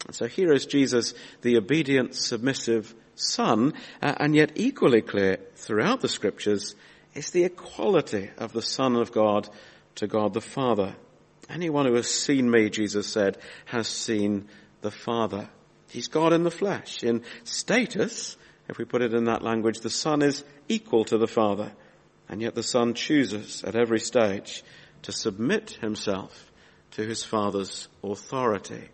And 0.06 0.16
so 0.16 0.28
here 0.28 0.50
is 0.50 0.64
Jesus, 0.64 1.12
the 1.42 1.58
obedient, 1.58 2.14
submissive 2.14 2.94
Son, 3.16 3.74
uh, 4.00 4.14
and 4.16 4.34
yet 4.34 4.52
equally 4.54 5.02
clear 5.02 5.36
throughout 5.56 6.00
the 6.00 6.08
scriptures 6.08 6.74
is 7.12 7.28
the 7.28 7.44
equality 7.44 8.30
of 8.38 8.54
the 8.54 8.62
Son 8.62 8.96
of 8.96 9.12
God 9.12 9.46
to 9.96 10.06
God 10.06 10.32
the 10.32 10.40
Father. 10.40 10.96
Anyone 11.50 11.84
who 11.84 11.96
has 11.96 12.08
seen 12.08 12.50
me, 12.50 12.70
Jesus 12.70 13.08
said, 13.08 13.36
has 13.66 13.88
seen 13.88 14.48
the 14.80 14.90
Father. 14.90 15.50
He's 15.90 16.08
God 16.08 16.32
in 16.32 16.44
the 16.44 16.50
flesh. 16.50 17.04
In 17.04 17.24
status, 17.44 18.38
if 18.68 18.78
we 18.78 18.84
put 18.84 19.02
it 19.02 19.14
in 19.14 19.24
that 19.24 19.42
language, 19.42 19.80
the 19.80 19.90
Son 19.90 20.22
is 20.22 20.44
equal 20.68 21.04
to 21.06 21.18
the 21.18 21.26
Father. 21.26 21.72
And 22.28 22.40
yet 22.40 22.54
the 22.54 22.62
Son 22.62 22.94
chooses 22.94 23.62
at 23.64 23.76
every 23.76 24.00
stage 24.00 24.62
to 25.02 25.12
submit 25.12 25.78
himself 25.80 26.50
to 26.92 27.02
his 27.02 27.22
Father's 27.22 27.88
authority. 28.02 28.88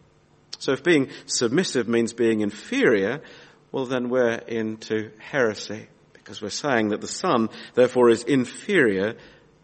So 0.58 0.72
if 0.72 0.82
being 0.82 1.10
submissive 1.26 1.88
means 1.88 2.12
being 2.12 2.40
inferior, 2.40 3.22
well 3.70 3.86
then 3.86 4.08
we're 4.08 4.34
into 4.34 5.10
heresy 5.18 5.88
because 6.12 6.42
we're 6.42 6.50
saying 6.50 6.88
that 6.88 7.00
the 7.00 7.08
Son 7.08 7.48
therefore 7.74 8.10
is 8.10 8.24
inferior 8.24 9.14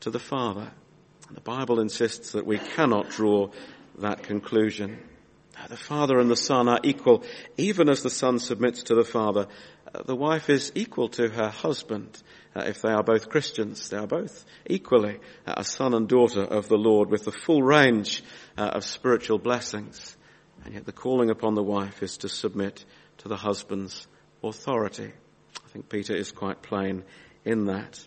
to 0.01 0.11
the 0.11 0.19
Father. 0.19 0.71
And 1.29 1.37
the 1.37 1.43
Bible 1.43 1.81
insists 1.81 2.33
that 2.33 2.47
we 2.47 2.59
cannot 2.59 3.11
draw 3.11 3.51
that 3.99 4.23
conclusion. 4.23 4.99
The 5.69 5.77
Father 5.77 6.19
and 6.21 6.31
the 6.31 6.37
Son 6.37 6.69
are 6.69 6.81
equal, 6.85 7.25
even 7.57 7.89
as 7.89 8.03
the 8.03 8.11
Son 8.11 8.39
submits 8.39 8.85
to 8.85 8.95
the 8.95 9.05
Father. 9.05 9.49
The 10.05 10.17
wife 10.17 10.51
is 10.51 10.73
equal 10.75 11.09
to 11.11 11.29
her 11.29 11.49
husband. 11.49 12.23
Uh, 12.55 12.65
if 12.67 12.83
they 12.83 12.91
are 12.91 13.03
both 13.03 13.29
Christians, 13.29 13.89
they 13.89 13.97
are 13.97 14.07
both 14.07 14.45
equally 14.67 15.19
uh, 15.47 15.55
a 15.59 15.65
son 15.65 15.95
and 15.95 16.09
daughter 16.09 16.43
of 16.43 16.69
the 16.69 16.77
Lord 16.77 17.11
with 17.11 17.25
the 17.25 17.33
full 17.33 17.63
range 17.63 18.23
uh, 18.59 18.63
of 18.63 18.85
spiritual 18.85 19.39
blessings. 19.39 20.17
And 20.65 20.75
yet 20.75 20.85
the 20.85 20.93
calling 20.93 21.31
upon 21.31 21.55
the 21.55 21.63
wife 21.63 22.03
is 22.03 22.19
to 22.19 22.29
submit 22.29 22.85
to 23.19 23.29
the 23.29 23.37
husband's 23.37 24.07
authority. 24.43 25.13
I 25.65 25.69
think 25.69 25.89
Peter 25.89 26.15
is 26.15 26.33
quite 26.33 26.63
plain 26.63 27.05
in 27.45 27.67
that. 27.67 28.05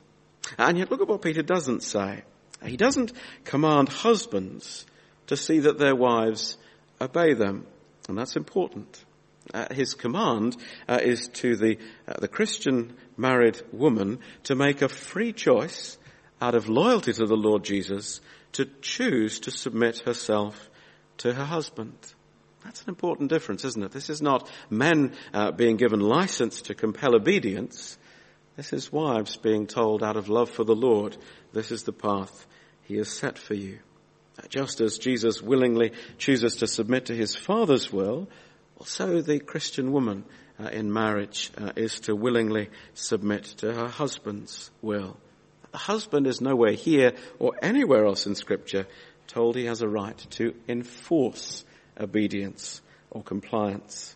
And 0.58 0.78
yet 0.78 0.92
look 0.92 1.02
at 1.02 1.08
what 1.08 1.22
Peter 1.22 1.44
doesn't 1.44 1.84
say. 1.84 2.24
He 2.66 2.78
doesn't 2.78 3.14
command 3.46 3.90
husbands 3.90 4.86
to 5.28 5.38
see 5.38 5.60
that 5.60 5.78
their 5.78 5.96
wives 5.96 6.58
obey 7.00 7.34
them. 7.34 7.66
And 8.08 8.18
that's 8.18 8.36
important. 8.36 9.06
Uh, 9.54 9.74
his 9.74 9.94
command 9.96 10.56
uh, 10.88 11.00
is 11.02 11.28
to 11.34 11.56
the, 11.56 11.78
uh, 12.08 12.20
the 12.20 12.28
Christian 12.28 12.94
married 13.18 13.60
woman 13.72 14.20
to 14.44 14.56
make 14.56 14.82
a 14.82 14.90
free 14.90 15.34
choice 15.34 15.98
out 16.42 16.56
of 16.56 16.70
loyalty 16.70 17.14
to 17.14 17.26
the 17.26 17.36
Lord 17.36 17.64
Jesus 17.64 18.22
to 18.54 18.66
choose 18.82 19.40
to 19.42 19.52
submit 19.52 20.00
herself 20.00 20.70
to 21.18 21.34
her 21.34 21.46
husband. 21.46 21.98
That's 22.64 22.84
an 22.84 22.90
important 22.90 23.30
difference, 23.30 23.66
isn't 23.66 23.84
it? 23.84 23.92
This 23.92 24.10
is 24.10 24.22
not 24.22 24.50
men 24.70 25.14
uh, 25.34 25.52
being 25.52 25.78
given 25.78 26.00
license 26.00 26.64
to 26.64 26.76
compel 26.76 27.16
obedience. 27.16 27.98
This 28.56 28.74
is 28.74 28.92
wives 28.92 29.38
being 29.38 29.68
told 29.68 30.04
out 30.04 30.18
of 30.18 30.30
love 30.30 30.50
for 30.50 30.64
the 30.64 30.76
Lord, 30.76 31.18
this 31.54 31.72
is 31.72 31.84
the 31.84 31.94
path 31.94 32.46
he 32.84 32.98
has 32.98 33.10
set 33.10 33.38
for 33.38 33.54
you. 33.54 33.80
Just 34.50 34.82
as 34.82 34.98
Jesus 34.98 35.42
willingly 35.42 35.92
chooses 36.18 36.58
to 36.58 36.68
submit 36.68 37.06
to 37.06 37.16
his 37.16 37.36
Father's 37.36 37.92
will, 37.92 38.30
so 38.86 39.22
the 39.22 39.40
Christian 39.40 39.92
woman 39.92 40.24
uh, 40.60 40.68
in 40.68 40.92
marriage 40.92 41.52
uh, 41.58 41.72
is 41.76 42.00
to 42.02 42.16
willingly 42.16 42.70
submit 42.94 43.44
to 43.58 43.74
her 43.74 43.88
husband's 43.88 44.72
will. 44.82 45.18
The 45.72 45.78
husband 45.78 46.28
is 46.28 46.42
nowhere 46.42 46.74
here 46.74 47.14
or 47.38 47.54
anywhere 47.62 48.06
else 48.06 48.26
in 48.26 48.36
scripture 48.36 48.88
told 49.28 49.56
he 49.56 49.66
has 49.66 49.82
a 49.82 49.88
right 49.88 50.18
to 50.32 50.56
enforce 50.68 51.64
obedience 52.00 52.82
or 53.12 53.22
compliance. 53.22 54.16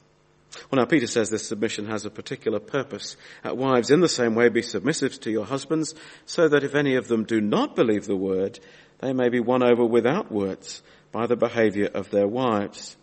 Well 0.72 0.80
now 0.80 0.86
Peter 0.86 1.08
says 1.08 1.30
this 1.30 1.48
submission 1.48 1.88
has 1.88 2.06
a 2.06 2.12
particular 2.12 2.60
purpose. 2.60 3.18
Uh, 3.46 3.54
wives 3.56 3.92
in 3.92 4.02
the 4.02 4.10
same 4.10 4.36
way 4.36 4.50
be 4.50 4.62
submissive 4.62 5.20
to 5.22 5.32
your 5.32 5.46
husbands 5.46 5.94
so 6.26 6.48
that 6.48 6.64
if 6.64 6.76
any 6.76 6.96
of 6.96 7.08
them 7.08 7.24
do 7.24 7.42
not 7.42 7.76
believe 7.76 8.06
the 8.06 8.16
word, 8.16 8.60
they 9.00 9.14
may 9.14 9.30
be 9.30 9.40
won 9.40 9.64
over 9.64 9.86
without 9.86 10.32
words 10.32 10.82
by 11.12 11.28
the 11.28 11.36
behavior 11.36 11.90
of 11.94 12.10
their 12.10 12.28
wives. 12.28 12.98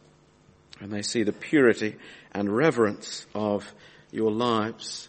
And 0.80 0.90
they 0.90 1.02
see 1.02 1.22
the 1.22 1.32
purity 1.32 1.96
and 2.32 2.54
reverence 2.54 3.26
of 3.34 3.72
your 4.10 4.30
lives. 4.30 5.08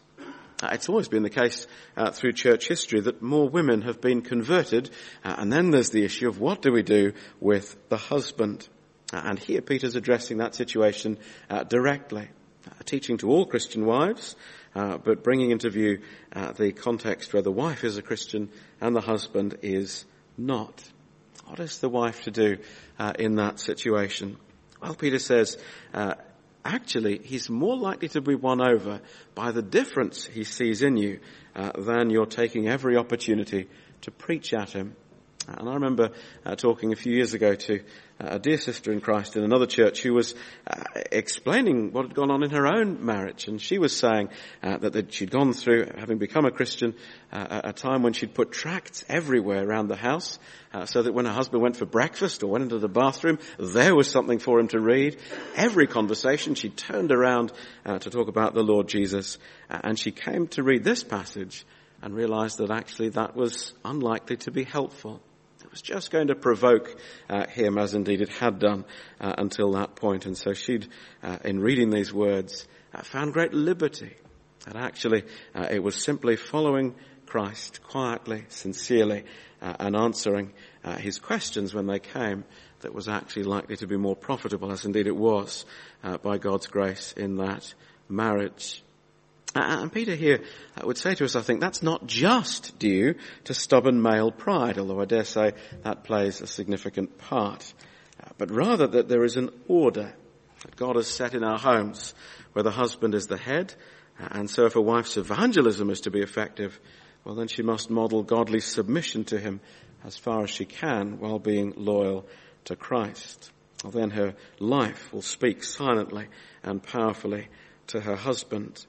Uh, 0.62 0.70
it's 0.74 0.90
always 0.90 1.08
been 1.08 1.24
the 1.24 1.30
case 1.30 1.66
uh, 1.98 2.12
through 2.12 2.34
church 2.34 2.68
history 2.68 3.00
that 3.00 3.22
more 3.22 3.50
women 3.50 3.82
have 3.82 4.00
been 4.00 4.22
converted, 4.22 4.90
uh, 5.24 5.36
and 5.40 5.52
then 5.52 5.72
there's 5.72 5.90
the 5.90 6.04
issue 6.04 6.28
of 6.28 6.40
what 6.40 6.62
do 6.62 6.72
we 6.72 6.84
do 6.84 7.14
with 7.40 7.76
the 7.90 7.98
husband. 7.98 8.68
Uh, 9.12 9.22
and 9.26 9.40
here 9.40 9.62
Peter's 9.62 9.96
addressing 9.96 10.38
that 10.38 10.54
situation 10.54 11.18
uh, 11.50 11.64
directly, 11.64 12.30
uh, 12.68 12.74
teaching 12.86 13.18
to 13.18 13.30
all 13.30 13.46
Christian 13.46 13.86
wives, 13.86 14.36
but 14.74 15.24
bringing 15.24 15.52
into 15.52 15.70
view 15.70 16.00
the 16.56 16.72
context 16.72 17.34
where 17.34 17.42
the 17.42 17.52
wife 17.52 17.84
is 17.84 17.98
a 17.98 18.02
Christian 18.02 18.50
and 18.80 18.96
the 18.96 19.02
husband 19.02 19.58
is 19.64 20.06
not. 20.38 20.82
What 21.46 21.60
is 21.60 21.80
the 21.80 21.90
wife 21.90 22.24
to 22.24 22.32
do 22.32 22.58
in 23.20 23.36
that 23.36 23.60
situation? 23.60 24.38
Well, 24.82 24.96
Peter 24.96 25.20
says, 25.20 25.58
actually, 26.66 27.20
he's 27.20 27.50
more 27.50 27.78
likely 27.78 28.08
to 28.10 28.22
be 28.22 28.36
won 28.36 28.62
over 28.62 29.02
by 29.36 29.52
the 29.52 29.62
difference 29.62 30.26
he 30.26 30.44
sees 30.44 30.82
in 30.82 30.98
you 30.98 31.20
uh, 31.56 31.72
than 31.78 32.10
you're 32.10 32.26
taking 32.26 32.68
every 32.68 32.98
opportunity 32.98 33.70
to 34.02 34.12
preach 34.12 34.54
at 34.54 34.72
him. 34.72 34.96
And 35.48 35.68
I 35.68 35.74
remember 35.74 36.12
uh, 36.46 36.56
talking 36.56 36.94
a 36.94 36.96
few 36.96 37.14
years 37.14 37.34
ago 37.34 37.56
to 37.56 37.82
a 38.24 38.40
dear 38.40 38.58
sister 38.58 38.92
in 38.92 39.02
Christ 39.02 39.36
in 39.36 39.44
another 39.44 39.66
church 39.66 40.02
who 40.02 40.14
was 40.14 40.36
uh, 40.68 40.84
explaining 41.12 41.92
what 41.92 42.06
had 42.06 42.16
gone 42.16 42.32
on 42.32 42.44
in 42.44 42.52
her 42.52 42.68
own 42.68 43.04
marriage. 43.06 43.48
And 43.48 43.62
she 43.62 43.78
was 43.78 43.96
saying 43.96 44.30
uh, 44.62 44.78
that, 44.78 44.94
that, 44.94 45.14
she'd 45.14 45.32
gone 45.32 45.54
through, 45.54 45.88
having 45.98 46.18
become 46.18 46.46
a 46.46 46.52
Christian, 46.52 46.94
uh, 47.32 47.62
a 47.66 47.74
time 47.74 48.04
when 48.04 48.14
she'd 48.14 48.34
put 48.34 48.52
tracts 48.52 49.04
everywhere 49.10 49.68
around 49.68 49.88
the 49.88 49.96
house 49.96 50.40
uh, 50.74 50.86
so 50.86 51.02
that 51.02 51.14
when 51.14 51.26
her 51.26 51.34
husband 51.34 51.62
went 51.62 51.78
for 51.78 51.86
breakfast 51.86 52.44
or 52.44 52.48
went 52.48 52.64
into 52.64 52.80
the 52.80 52.88
bathroom, 52.88 53.40
there 53.60 53.96
was 53.96 54.10
something 54.10 54.40
for 54.40 54.60
him 54.60 54.68
to 54.70 54.80
read. 54.80 55.18
Every 55.56 55.88
conversation 55.88 56.56
she 56.56 56.70
turned 56.70 57.12
around 57.12 57.52
uh, 57.86 58.00
to 58.00 58.10
talk 58.10 58.28
about 58.28 58.54
the 58.54 58.64
Lord 58.64 58.88
Jesus. 58.88 59.38
and 59.70 59.98
she 59.98 60.12
came 60.12 60.48
to 60.50 60.64
read 60.64 60.84
this 60.84 61.04
passage 61.04 61.66
and 62.02 62.16
realized 62.16 62.58
that 62.58 62.72
actually 62.72 63.10
that 63.10 63.36
was 63.36 63.74
unlikely 63.86 64.38
to 64.38 64.52
be 64.52 64.64
helpful. 64.64 65.22
It 65.72 65.76
was 65.76 65.82
just 65.84 66.12
going 66.12 66.28
to 66.28 66.36
provoke 66.36 66.98
uh, 67.30 67.48
him, 67.48 67.78
as 67.78 67.94
indeed 67.94 68.20
it 68.20 68.28
had 68.28 68.60
done 68.60 68.84
uh, 69.22 69.36
until 69.38 69.72
that 69.72 69.96
point. 69.96 70.26
And 70.26 70.38
so 70.38 70.52
she'd, 70.52 70.90
uh, 71.24 71.38
in 71.46 71.62
reading 71.62 71.92
these 71.92 72.12
words, 72.12 72.68
uh, 72.94 73.04
found 73.04 73.32
great 73.32 73.54
liberty. 73.54 74.14
And 74.68 74.76
actually, 74.76 75.24
uh, 75.56 75.70
it 75.72 75.82
was 75.82 75.96
simply 75.96 76.36
following 76.36 76.94
Christ 77.26 77.82
quietly, 77.84 78.44
sincerely, 78.50 79.24
and 79.62 79.96
answering 79.96 80.52
his 80.98 81.20
questions 81.20 81.74
when 81.74 81.88
they 81.88 82.00
came 82.00 82.44
that 82.82 82.94
was 82.94 83.08
actually 83.08 83.44
likely 83.44 83.78
to 83.78 83.88
be 83.88 83.96
more 83.96 84.18
profitable, 84.18 84.74
as 84.74 84.84
indeed 84.84 85.08
it 85.08 85.16
was, 85.16 85.66
by 86.22 86.38
God's 86.38 86.68
grace 86.68 87.14
in 87.16 87.38
that 87.38 87.74
marriage. 88.10 88.84
Uh, 89.54 89.80
and 89.82 89.92
Peter 89.92 90.16
here 90.16 90.42
uh, 90.78 90.88
would 90.88 90.98
say 90.98 91.14
to 91.16 91.26
us, 91.26 91.36
I 91.36 91.42
think, 91.42 91.60
that's 91.60 91.84
not 91.84 92.08
just 92.08 92.80
due 92.80 93.16
to 93.46 93.54
stubborn 93.54 94.02
male 94.02 94.32
pride, 94.32 94.78
although 94.78 95.02
I 95.02 95.06
dare 95.06 95.26
say 95.26 95.54
that 95.84 96.04
plays 96.06 96.40
a 96.40 96.48
significant 96.48 97.18
part, 97.18 97.74
uh, 98.24 98.30
but 98.38 98.50
rather 98.50 98.88
that 98.88 99.10
there 99.10 99.26
is 99.26 99.36
an 99.36 99.50
order 99.68 100.14
that 100.64 100.76
God 100.78 100.96
has 100.96 101.08
set 101.08 101.34
in 101.34 101.44
our 101.44 101.58
homes 101.58 102.14
where 102.54 102.64
the 102.64 102.72
husband 102.72 103.14
is 103.14 103.28
the 103.28 103.38
head, 103.38 103.74
and 104.18 104.50
so 104.50 104.66
if 104.66 104.76
a 104.76 104.82
wife's 104.82 105.18
evangelism 105.18 105.90
is 105.90 106.02
to 106.02 106.12
be 106.12 106.22
effective, 106.22 106.80
well 107.26 107.36
then 107.36 107.48
she 107.48 107.62
must 107.62 107.90
model 107.90 108.24
godly 108.24 108.60
submission 108.62 109.26
to 109.26 109.40
him 109.40 109.60
as 110.04 110.18
far 110.18 110.44
as 110.44 110.50
she 110.50 110.66
can 110.66 111.20
while 111.20 111.40
being 111.40 111.74
loyal 111.76 112.26
to 112.66 112.76
Christ. 112.76 113.52
Well, 113.84 113.92
then 113.92 114.12
her 114.12 114.36
life 114.60 115.12
will 115.12 115.22
speak 115.22 115.64
silently 115.64 116.28
and 116.64 116.82
powerfully 116.82 117.48
to 117.88 118.02
her 118.02 118.16
husband. 118.16 118.86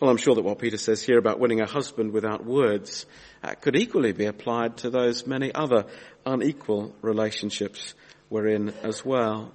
Well, 0.00 0.10
I'm 0.10 0.16
sure 0.16 0.34
that 0.34 0.42
what 0.42 0.58
Peter 0.58 0.78
says 0.78 1.02
here 1.02 1.18
about 1.18 1.40
winning 1.40 1.60
a 1.60 1.66
husband 1.66 2.12
without 2.12 2.44
words 2.44 3.06
uh, 3.42 3.54
could 3.54 3.76
equally 3.76 4.12
be 4.12 4.26
applied 4.26 4.78
to 4.78 4.90
those 4.90 5.26
many 5.26 5.54
other 5.54 5.86
unequal 6.24 6.94
relationships 7.02 7.94
we're 8.30 8.48
in 8.48 8.70
as 8.82 9.04
well. 9.04 9.52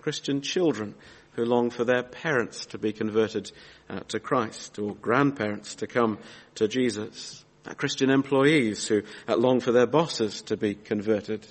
Christian 0.00 0.40
children 0.40 0.94
who 1.32 1.44
long 1.44 1.70
for 1.70 1.84
their 1.84 2.02
parents 2.02 2.66
to 2.66 2.78
be 2.78 2.92
converted 2.92 3.52
uh, 3.90 4.00
to 4.08 4.18
Christ 4.18 4.78
or 4.78 4.94
grandparents 4.94 5.76
to 5.76 5.86
come 5.86 6.18
to 6.54 6.66
Jesus. 6.66 7.44
Uh, 7.66 7.74
Christian 7.74 8.10
employees 8.10 8.86
who 8.88 9.02
uh, 9.28 9.36
long 9.36 9.60
for 9.60 9.72
their 9.72 9.86
bosses 9.86 10.42
to 10.42 10.56
be 10.56 10.74
converted. 10.74 11.46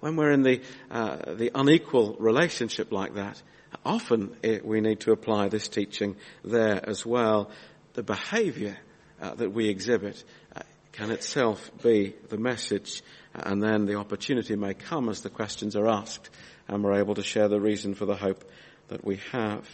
When 0.00 0.16
we're 0.16 0.30
in 0.30 0.42
the, 0.42 0.62
uh, 0.90 1.34
the 1.34 1.50
unequal 1.54 2.16
relationship 2.18 2.92
like 2.92 3.14
that, 3.14 3.40
often 3.86 4.36
it, 4.42 4.66
we 4.66 4.80
need 4.80 5.00
to 5.00 5.12
apply 5.12 5.48
this 5.48 5.68
teaching 5.68 6.16
there 6.44 6.86
as 6.88 7.06
well. 7.06 7.50
The 7.94 8.02
behavior 8.02 8.76
uh, 9.20 9.34
that 9.34 9.52
we 9.52 9.68
exhibit 9.68 10.22
uh, 10.54 10.60
can 10.92 11.10
itself 11.10 11.70
be 11.82 12.14
the 12.28 12.38
message 12.38 13.02
uh, 13.34 13.42
and 13.44 13.62
then 13.62 13.86
the 13.86 13.94
opportunity 13.94 14.56
may 14.56 14.74
come 14.74 15.08
as 15.08 15.22
the 15.22 15.30
questions 15.30 15.76
are 15.76 15.88
asked 15.88 16.30
and 16.68 16.82
we're 16.82 16.98
able 16.98 17.14
to 17.14 17.22
share 17.22 17.48
the 17.48 17.60
reason 17.60 17.94
for 17.94 18.06
the 18.06 18.16
hope 18.16 18.44
that 18.88 19.04
we 19.04 19.16
have. 19.32 19.66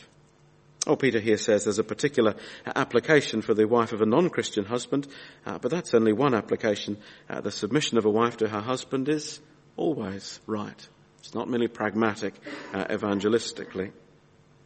Oh, 0.87 0.97
Peter 0.97 1.21
here 1.21 1.37
says 1.37 1.65
there's 1.65 1.79
a 1.79 1.85
particular 1.85 2.35
application 2.67 3.41
for 3.41 3.55
the 3.55 3.67
wife 3.67 3.93
of 3.93 4.03
a 4.03 4.07
non-Christian 4.07 4.65
husband, 4.65 5.07
uh, 5.47 5.59
but 5.59 5.71
that's 5.71 5.95
only 5.95 6.13
one 6.13 6.35
application. 6.35 6.99
Uh, 7.31 7.41
the 7.41 7.53
submission 7.53 7.99
of 7.99 8.05
a 8.05 8.11
wife 8.11 8.39
to 8.39 8.49
her 8.49 8.61
husband 8.61 9.09
is 9.09 9.41
always 9.77 10.41
right. 10.47 10.89
It's 11.21 11.35
not 11.35 11.49
merely 11.49 11.69
pragmatic 11.69 12.35
uh, 12.75 12.87
evangelistically. 12.87 13.93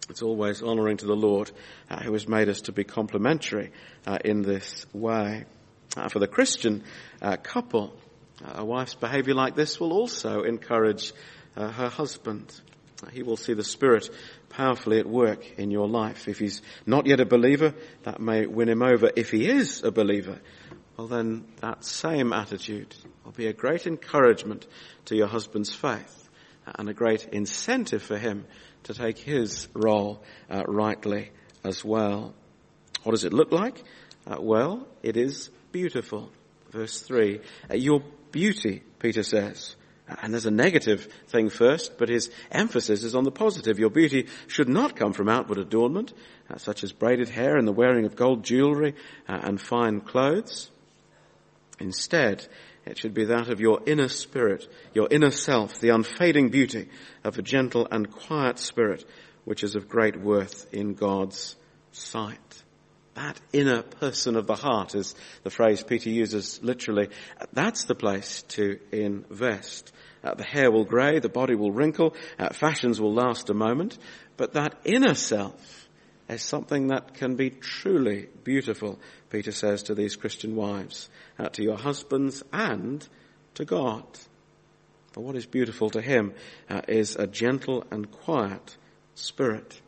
It's 0.08 0.22
always 0.22 0.62
honoring 0.62 0.98
to 0.98 1.06
the 1.06 1.16
Lord 1.16 1.50
uh, 1.90 2.00
who 2.00 2.12
has 2.12 2.28
made 2.28 2.48
us 2.48 2.62
to 2.62 2.72
be 2.72 2.84
complementary 2.84 3.72
uh, 4.06 4.18
in 4.24 4.42
this 4.42 4.86
way. 4.92 5.44
Uh, 5.96 6.08
for 6.08 6.18
the 6.20 6.28
Christian 6.28 6.84
uh, 7.20 7.36
couple, 7.36 7.92
uh, 8.44 8.52
a 8.56 8.64
wife's 8.64 8.94
behavior 8.94 9.34
like 9.34 9.56
this 9.56 9.80
will 9.80 9.92
also 9.92 10.42
encourage 10.42 11.12
her 11.56 11.88
husband. 11.88 12.60
he 13.12 13.22
will 13.22 13.38
see 13.38 13.54
the 13.54 13.64
Spirit 13.64 14.10
powerfully 14.50 14.98
at 14.98 15.06
work 15.06 15.58
in 15.58 15.70
your 15.70 15.88
life. 15.88 16.28
If 16.28 16.38
he's 16.38 16.60
not 16.84 17.06
yet 17.06 17.18
a 17.18 17.24
believer, 17.24 17.74
that 18.02 18.20
may 18.20 18.44
win 18.44 18.68
him 18.68 18.82
over. 18.82 19.10
If 19.16 19.30
he 19.30 19.48
is 19.48 19.82
a 19.82 19.90
believer, 19.90 20.38
well 20.98 21.06
then 21.06 21.46
that 21.62 21.82
same 21.82 22.34
attitude 22.34 22.94
will 23.24 23.32
be 23.32 23.46
a 23.46 23.54
great 23.54 23.86
encouragement 23.86 24.66
to 25.06 25.16
your 25.16 25.28
husband's 25.28 25.74
faith 25.74 26.28
and 26.74 26.88
a 26.88 26.94
great 26.94 27.26
incentive 27.32 28.02
for 28.02 28.18
him 28.18 28.44
to 28.86 28.94
take 28.94 29.18
his 29.18 29.68
role 29.74 30.22
uh, 30.50 30.62
rightly 30.66 31.30
as 31.64 31.84
well. 31.84 32.34
What 33.02 33.12
does 33.12 33.24
it 33.24 33.32
look 33.32 33.52
like? 33.52 33.82
Uh, 34.26 34.36
well, 34.40 34.86
it 35.02 35.16
is 35.16 35.50
beautiful. 35.72 36.30
Verse 36.70 37.00
3. 37.00 37.40
Uh, 37.70 37.74
your 37.74 38.02
beauty, 38.32 38.82
Peter 38.98 39.22
says. 39.22 39.76
And 40.08 40.32
there's 40.32 40.46
a 40.46 40.52
negative 40.52 41.08
thing 41.28 41.50
first, 41.50 41.98
but 41.98 42.08
his 42.08 42.30
emphasis 42.52 43.02
is 43.02 43.16
on 43.16 43.24
the 43.24 43.32
positive. 43.32 43.80
Your 43.80 43.90
beauty 43.90 44.28
should 44.46 44.68
not 44.68 44.94
come 44.94 45.12
from 45.12 45.28
outward 45.28 45.58
adornment, 45.58 46.12
uh, 46.48 46.58
such 46.58 46.84
as 46.84 46.92
braided 46.92 47.28
hair 47.28 47.56
and 47.56 47.66
the 47.66 47.72
wearing 47.72 48.04
of 48.04 48.14
gold 48.14 48.44
jewelry 48.44 48.94
uh, 49.28 49.40
and 49.42 49.60
fine 49.60 50.00
clothes. 50.00 50.70
Instead, 51.80 52.46
it 52.86 52.98
should 52.98 53.14
be 53.14 53.24
that 53.24 53.48
of 53.48 53.60
your 53.60 53.80
inner 53.84 54.08
spirit, 54.08 54.66
your 54.94 55.08
inner 55.10 55.32
self, 55.32 55.80
the 55.80 55.88
unfading 55.88 56.50
beauty 56.50 56.88
of 57.24 57.36
a 57.36 57.42
gentle 57.42 57.88
and 57.90 58.10
quiet 58.10 58.58
spirit, 58.58 59.04
which 59.44 59.64
is 59.64 59.74
of 59.74 59.88
great 59.88 60.16
worth 60.20 60.72
in 60.72 60.94
God's 60.94 61.56
sight. 61.90 62.62
That 63.14 63.40
inner 63.52 63.82
person 63.82 64.36
of 64.36 64.46
the 64.46 64.54
heart 64.54 64.94
is 64.94 65.14
the 65.42 65.50
phrase 65.50 65.82
Peter 65.82 66.10
uses 66.10 66.60
literally. 66.62 67.08
That's 67.52 67.84
the 67.84 67.94
place 67.94 68.42
to 68.48 68.78
invest. 68.92 69.90
Uh, 70.22 70.34
the 70.34 70.44
hair 70.44 70.70
will 70.70 70.84
grey, 70.84 71.18
the 71.18 71.28
body 71.28 71.54
will 71.54 71.72
wrinkle, 71.72 72.14
uh, 72.38 72.50
fashions 72.50 73.00
will 73.00 73.14
last 73.14 73.48
a 73.50 73.54
moment, 73.54 73.98
but 74.36 74.52
that 74.52 74.74
inner 74.84 75.14
self 75.14 75.88
is 76.28 76.42
something 76.42 76.88
that 76.88 77.14
can 77.14 77.36
be 77.36 77.50
truly 77.50 78.28
beautiful, 78.44 78.98
Peter 79.36 79.52
says 79.52 79.82
to 79.82 79.94
these 79.94 80.16
Christian 80.16 80.56
wives 80.56 81.10
uh, 81.38 81.50
to 81.50 81.62
your 81.62 81.76
husbands 81.76 82.42
and 82.54 83.06
to 83.52 83.66
God. 83.66 84.02
For 85.12 85.20
what 85.20 85.36
is 85.36 85.44
beautiful 85.44 85.90
to 85.90 86.00
him 86.00 86.32
uh, 86.70 86.80
is 86.88 87.16
a 87.16 87.26
gentle 87.26 87.84
and 87.90 88.10
quiet 88.10 88.78
spirit. 89.14 89.78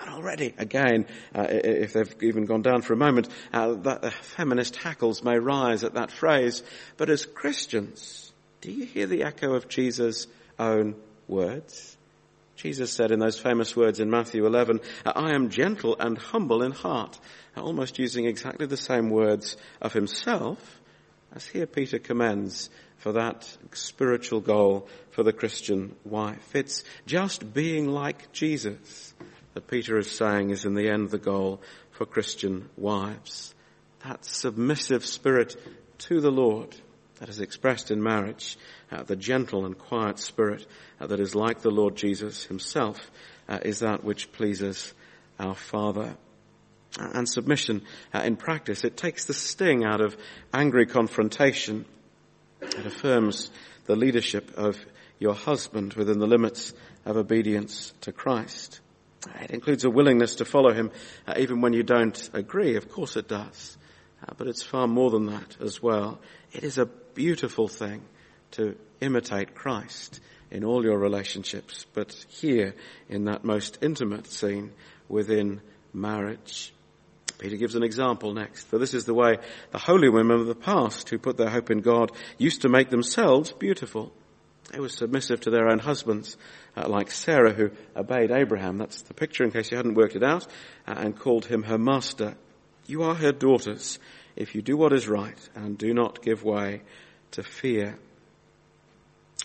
And 0.00 0.08
already, 0.08 0.54
again, 0.56 1.04
uh, 1.34 1.48
if 1.50 1.92
they've 1.92 2.14
even 2.22 2.46
gone 2.46 2.62
down 2.62 2.80
for 2.80 2.94
a 2.94 2.96
moment, 2.96 3.28
uh, 3.52 3.74
the 3.74 4.06
uh, 4.06 4.10
feminist 4.22 4.76
hackles 4.76 5.22
may 5.22 5.38
rise 5.38 5.84
at 5.84 5.92
that 5.92 6.10
phrase. 6.10 6.62
But 6.96 7.10
as 7.10 7.26
Christians, 7.26 8.32
do 8.62 8.72
you 8.72 8.86
hear 8.86 9.06
the 9.06 9.24
echo 9.24 9.52
of 9.52 9.68
Jesus' 9.68 10.28
own 10.58 10.96
words? 11.26 11.97
Jesus 12.58 12.92
said 12.92 13.12
in 13.12 13.20
those 13.20 13.38
famous 13.38 13.74
words 13.74 14.00
in 14.00 14.10
Matthew 14.10 14.44
11, 14.44 14.80
uh, 15.06 15.12
I 15.14 15.32
am 15.32 15.48
gentle 15.48 15.96
and 15.98 16.18
humble 16.18 16.62
in 16.62 16.72
heart, 16.72 17.18
uh, 17.56 17.62
almost 17.62 17.98
using 17.98 18.26
exactly 18.26 18.66
the 18.66 18.76
same 18.76 19.10
words 19.10 19.56
of 19.80 19.92
himself 19.92 20.78
as 21.32 21.46
here 21.46 21.66
Peter 21.66 21.98
commends 21.98 22.70
for 22.96 23.12
that 23.12 23.56
spiritual 23.72 24.40
goal 24.40 24.88
for 25.10 25.22
the 25.22 25.32
Christian 25.32 25.94
wife. 26.04 26.54
It's 26.54 26.84
just 27.06 27.52
being 27.52 27.88
like 27.88 28.32
Jesus 28.32 29.14
that 29.54 29.68
Peter 29.68 29.98
is 29.98 30.10
saying 30.10 30.50
is 30.50 30.64
in 30.64 30.74
the 30.74 30.88
end 30.88 31.10
the 31.10 31.18
goal 31.18 31.60
for 31.92 32.06
Christian 32.06 32.68
wives. 32.76 33.54
That 34.04 34.24
submissive 34.24 35.04
spirit 35.04 35.56
to 35.98 36.20
the 36.20 36.30
Lord 36.30 36.74
that 37.20 37.28
is 37.28 37.40
expressed 37.40 37.90
in 37.90 38.02
marriage, 38.02 38.56
uh, 38.90 39.02
the 39.02 39.16
gentle 39.16 39.66
and 39.66 39.76
quiet 39.76 40.18
spirit 40.18 40.66
uh, 41.00 41.06
that 41.06 41.20
is 41.20 41.34
like 41.34 41.60
the 41.60 41.70
Lord 41.70 41.96
Jesus 41.96 42.44
himself, 42.44 43.10
uh, 43.48 43.58
is 43.62 43.80
that 43.80 44.04
which 44.04 44.32
pleases 44.32 44.92
our 45.38 45.54
Father 45.54 46.16
and 46.98 47.28
submission 47.28 47.82
uh, 48.14 48.20
in 48.20 48.36
practice. 48.36 48.84
It 48.84 48.96
takes 48.96 49.24
the 49.24 49.34
sting 49.34 49.84
out 49.84 50.00
of 50.00 50.16
angry 50.52 50.86
confrontation. 50.86 51.84
It 52.60 52.86
affirms 52.86 53.50
the 53.86 53.96
leadership 53.96 54.52
of 54.56 54.78
your 55.18 55.34
husband 55.34 55.94
within 55.94 56.18
the 56.18 56.26
limits 56.26 56.72
of 57.04 57.16
obedience 57.16 57.92
to 58.02 58.12
Christ. 58.12 58.80
It 59.40 59.50
includes 59.50 59.84
a 59.84 59.90
willingness 59.90 60.36
to 60.36 60.44
follow 60.44 60.72
him 60.72 60.90
uh, 61.26 61.34
even 61.38 61.60
when 61.60 61.72
you 61.72 61.82
don't 61.82 62.30
agree. 62.32 62.76
Of 62.76 62.88
course 62.88 63.16
it 63.16 63.28
does. 63.28 63.76
Uh, 64.22 64.32
but 64.36 64.46
it's 64.46 64.62
far 64.62 64.86
more 64.86 65.10
than 65.10 65.26
that 65.26 65.56
as 65.60 65.82
well. 65.82 66.20
It 66.52 66.64
is 66.64 66.78
a 66.78 66.86
beautiful 67.18 67.66
thing 67.66 68.00
to 68.52 68.76
imitate 69.00 69.52
Christ 69.52 70.20
in 70.52 70.62
all 70.62 70.84
your 70.84 70.96
relationships, 70.96 71.84
but 71.92 72.12
here 72.28 72.76
in 73.08 73.24
that 73.24 73.42
most 73.42 73.76
intimate 73.82 74.28
scene 74.28 74.70
within 75.08 75.60
marriage. 75.92 76.72
Peter 77.38 77.56
gives 77.56 77.74
an 77.74 77.82
example 77.82 78.34
next. 78.34 78.68
For 78.68 78.78
this 78.78 78.94
is 78.94 79.04
the 79.04 79.14
way 79.14 79.38
the 79.72 79.78
holy 79.78 80.08
women 80.08 80.38
of 80.38 80.46
the 80.46 80.54
past 80.54 81.08
who 81.08 81.18
put 81.18 81.36
their 81.36 81.50
hope 81.50 81.72
in 81.72 81.80
God 81.80 82.12
used 82.38 82.62
to 82.62 82.68
make 82.68 82.88
themselves 82.88 83.50
beautiful. 83.50 84.12
They 84.70 84.78
were 84.78 84.88
submissive 84.88 85.40
to 85.40 85.50
their 85.50 85.68
own 85.68 85.80
husbands, 85.80 86.36
uh, 86.76 86.88
like 86.88 87.10
Sarah 87.10 87.52
who 87.52 87.72
obeyed 87.96 88.30
Abraham. 88.30 88.78
That's 88.78 89.02
the 89.02 89.14
picture 89.14 89.42
in 89.42 89.50
case 89.50 89.72
you 89.72 89.76
hadn't 89.76 89.94
worked 89.94 90.14
it 90.14 90.22
out, 90.22 90.46
uh, 90.86 90.94
and 90.96 91.18
called 91.18 91.46
him 91.46 91.64
her 91.64 91.78
master. 91.78 92.36
You 92.86 93.02
are 93.02 93.16
her 93.16 93.32
daughters 93.32 93.98
if 94.38 94.54
you 94.54 94.62
do 94.62 94.76
what 94.76 94.92
is 94.92 95.08
right 95.08 95.48
and 95.56 95.76
do 95.76 95.92
not 95.92 96.22
give 96.22 96.44
way 96.44 96.82
to 97.32 97.42
fear. 97.42 97.98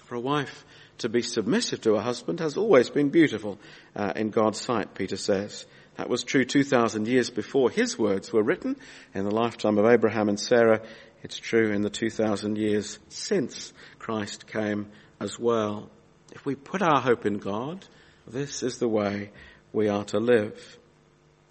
For 0.06 0.16
a 0.16 0.20
wife 0.20 0.66
to 1.00 1.10
be 1.10 1.22
submissive 1.22 1.82
to 1.82 1.96
her 1.96 2.02
husband 2.02 2.40
has 2.40 2.58
always 2.58 2.90
been 2.90 3.10
beautiful 3.10 3.60
uh, 3.96 4.14
in 4.16 4.30
God's 4.30 4.62
sight, 4.62 4.94
Peter 4.94 5.18
says. 5.18 5.66
That 5.98 6.10
was 6.10 6.24
true 6.24 6.46
2,000 6.46 7.08
years 7.08 7.30
before 7.30 7.70
his 7.70 7.98
words 8.00 8.34
were 8.34 8.44
written 8.44 8.78
in 9.14 9.26
the 9.26 9.36
lifetime 9.36 9.78
of 9.78 9.86
Abraham 9.86 10.30
and 10.30 10.40
Sarah. 10.40 10.82
It's 11.22 11.38
true 11.38 11.72
in 11.72 11.82
the 11.82 11.90
2,000 11.90 12.58
years 12.58 13.00
since 13.10 13.74
Christ 14.00 14.48
came 14.48 14.88
as 15.20 15.38
well. 15.38 15.90
If 16.34 16.46
we 16.46 16.56
put 16.56 16.82
our 16.82 17.00
hope 17.00 17.26
in 17.26 17.38
God, 17.38 17.86
this 18.28 18.64
is 18.64 18.80
the 18.80 18.88
way 18.88 19.32
we 19.72 19.88
are 19.88 20.04
to 20.06 20.20
live. 20.20 20.78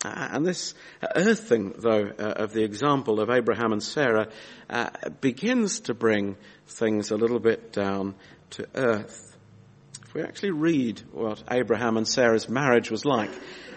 Uh, 0.04 0.28
and 0.32 0.46
this 0.46 0.74
earthing, 1.14 1.74
though, 1.78 2.10
uh, 2.18 2.22
of 2.22 2.52
the 2.52 2.64
example 2.64 3.20
of 3.20 3.30
Abraham 3.30 3.72
and 3.72 3.82
Sarah 3.82 4.28
uh, 4.68 4.90
begins 5.20 5.80
to 5.80 5.94
bring 5.94 6.36
things 6.66 7.10
a 7.10 7.16
little 7.16 7.38
bit 7.38 7.72
down 7.72 8.14
to 8.50 8.66
earth. 8.74 9.36
If 10.02 10.14
we 10.14 10.22
actually 10.22 10.50
read 10.50 11.02
what 11.12 11.42
Abraham 11.50 11.96
and 11.96 12.06
Sarah's 12.06 12.48
marriage 12.48 12.90
was 12.90 13.04
like, 13.04 13.30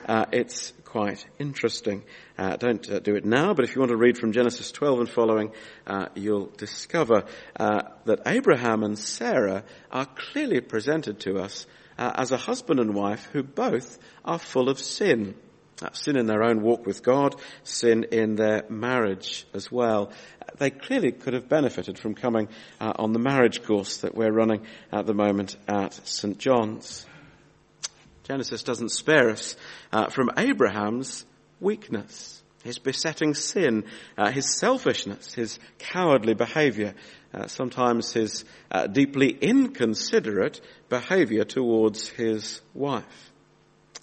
it's 0.07 0.73
quite 0.83 1.25
interesting. 1.39 2.03
Uh, 2.37 2.55
don't 2.55 2.89
uh, 2.89 2.99
do 2.99 3.15
it 3.15 3.25
now, 3.25 3.53
but 3.53 3.65
if 3.65 3.75
you 3.75 3.81
want 3.81 3.91
to 3.91 3.97
read 3.97 4.17
from 4.17 4.31
Genesis 4.31 4.71
12 4.71 4.99
and 5.01 5.09
following, 5.09 5.51
uh, 5.85 6.07
you'll 6.15 6.47
discover 6.57 7.25
that 7.57 8.21
Abraham 8.25 8.81
and 8.81 8.97
Sarah 8.97 9.63
are 9.91 10.05
clearly 10.05 10.61
presented 10.61 11.19
to 11.21 11.37
us 11.39 11.67
as 11.97 12.31
a 12.31 12.37
husband 12.37 12.79
and 12.79 12.95
wife 12.95 13.29
who 13.33 13.43
both 13.43 13.99
are 14.23 14.39
full 14.39 14.69
of 14.69 14.79
sin. 14.79 15.35
Uh, 15.81 15.91
sin 15.91 16.15
in 16.15 16.25
their 16.25 16.41
own 16.41 16.61
walk 16.61 16.85
with 16.85 17.03
God, 17.03 17.35
sin 17.63 18.05
in 18.11 18.35
their 18.35 18.63
marriage 18.69 19.45
as 19.53 19.69
well. 19.69 20.11
They 20.57 20.69
clearly 20.69 21.11
could 21.11 21.33
have 21.33 21.49
benefited 21.49 21.99
from 21.99 22.15
coming 22.15 22.47
on 22.79 23.11
the 23.11 23.19
marriage 23.19 23.61
course 23.61 23.97
that 23.97 24.15
we're 24.15 24.31
running 24.31 24.65
at 24.93 25.05
the 25.05 25.13
moment 25.13 25.57
at 25.67 25.93
St. 26.07 26.37
John's. 26.37 27.05
Genesis 28.25 28.63
doesn't 28.63 28.89
spare 28.89 29.29
us 29.29 29.55
uh, 29.93 30.07
from 30.07 30.31
Abraham's 30.35 31.25
weakness, 31.59 32.41
his 32.63 32.79
besetting 32.79 33.35
sin, 33.35 33.83
uh, 34.17 34.31
his 34.31 34.57
selfishness, 34.57 35.35
his 35.35 35.59
cowardly 35.77 36.33
behavior, 36.33 36.95
uh, 37.35 37.45
sometimes 37.45 38.13
his 38.13 38.43
uh, 38.71 38.87
deeply 38.87 39.29
inconsiderate 39.29 40.59
behavior 40.89 41.43
towards 41.43 42.07
his 42.07 42.61
wife. 42.73 43.31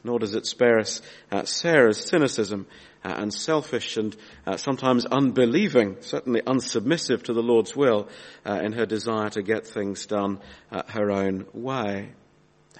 Nor 0.05 0.19
does 0.19 0.35
it 0.35 0.47
spare 0.47 0.79
us 0.79 1.01
uh, 1.31 1.45
Sarah's 1.45 2.05
cynicism 2.05 2.67
uh, 3.05 3.15
and 3.17 3.33
selfish 3.33 3.97
and 3.97 4.17
sometimes 4.57 5.07
unbelieving, 5.07 5.97
certainly 6.01 6.43
unsubmissive 6.43 7.25
to 7.25 7.33
the 7.33 7.43
Lord's 7.43 7.77
will 7.77 8.09
in 8.45 8.73
her 8.73 8.87
desire 8.87 9.31
to 9.31 9.43
get 9.43 9.67
things 9.67 10.07
done 10.07 10.41
her 10.71 11.11
own 11.11 11.47
way. 11.53 12.11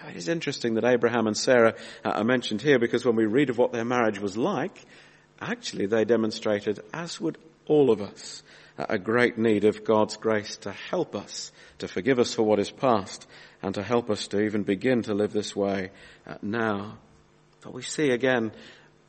It 0.09 0.17
is 0.17 0.29
interesting 0.29 0.75
that 0.75 0.85
Abraham 0.85 1.27
and 1.27 1.37
Sarah 1.37 1.75
uh, 2.05 2.09
are 2.11 2.25
mentioned 2.25 2.61
here 2.61 2.79
because 2.79 3.05
when 3.05 3.17
we 3.17 3.27
read 3.27 3.51
of 3.51 3.59
what 3.59 3.73
their 3.73 3.85
marriage 3.85 4.19
was 4.19 4.37
like, 4.37 4.85
actually 5.41 5.87
they 5.87 6.05
demonstrated, 6.05 6.81
as 6.93 7.21
would 7.21 7.39
all 7.67 7.91
of 7.91 8.01
us, 8.01 8.43
a 8.77 8.99
great 8.99 9.39
need 9.39 9.65
of 9.65 9.85
God's 9.85 10.17
grace 10.17 10.57
to 10.59 10.73
help 10.73 11.15
us, 11.15 11.53
to 11.79 11.87
forgive 11.87 12.19
us 12.19 12.35
for 12.35 12.43
what 12.43 12.59
is 12.59 12.71
past, 12.71 13.27
and 13.63 13.75
to 13.75 13.83
help 13.83 14.11
us 14.11 14.27
to 14.29 14.41
even 14.41 14.63
begin 14.63 15.03
to 15.03 15.15
live 15.15 15.33
this 15.33 15.55
way 15.55 15.91
uh, 16.27 16.35
now. 16.43 16.99
But 17.63 17.75
we 17.75 17.83
see 17.83 18.11
again 18.11 18.53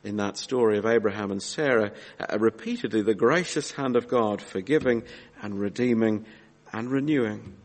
in 0.04 0.18
that 0.18 0.36
story 0.36 0.78
of 0.78 0.86
Abraham 0.86 1.30
and 1.30 1.42
Sarah 1.42 1.92
uh, 2.20 2.38
repeatedly 2.38 3.02
the 3.02 3.14
gracious 3.14 3.72
hand 3.72 3.96
of 3.96 4.06
God 4.06 4.40
forgiving 4.40 5.02
and 5.42 5.58
redeeming 5.58 6.24
and 6.72 6.90
renewing. 6.90 7.56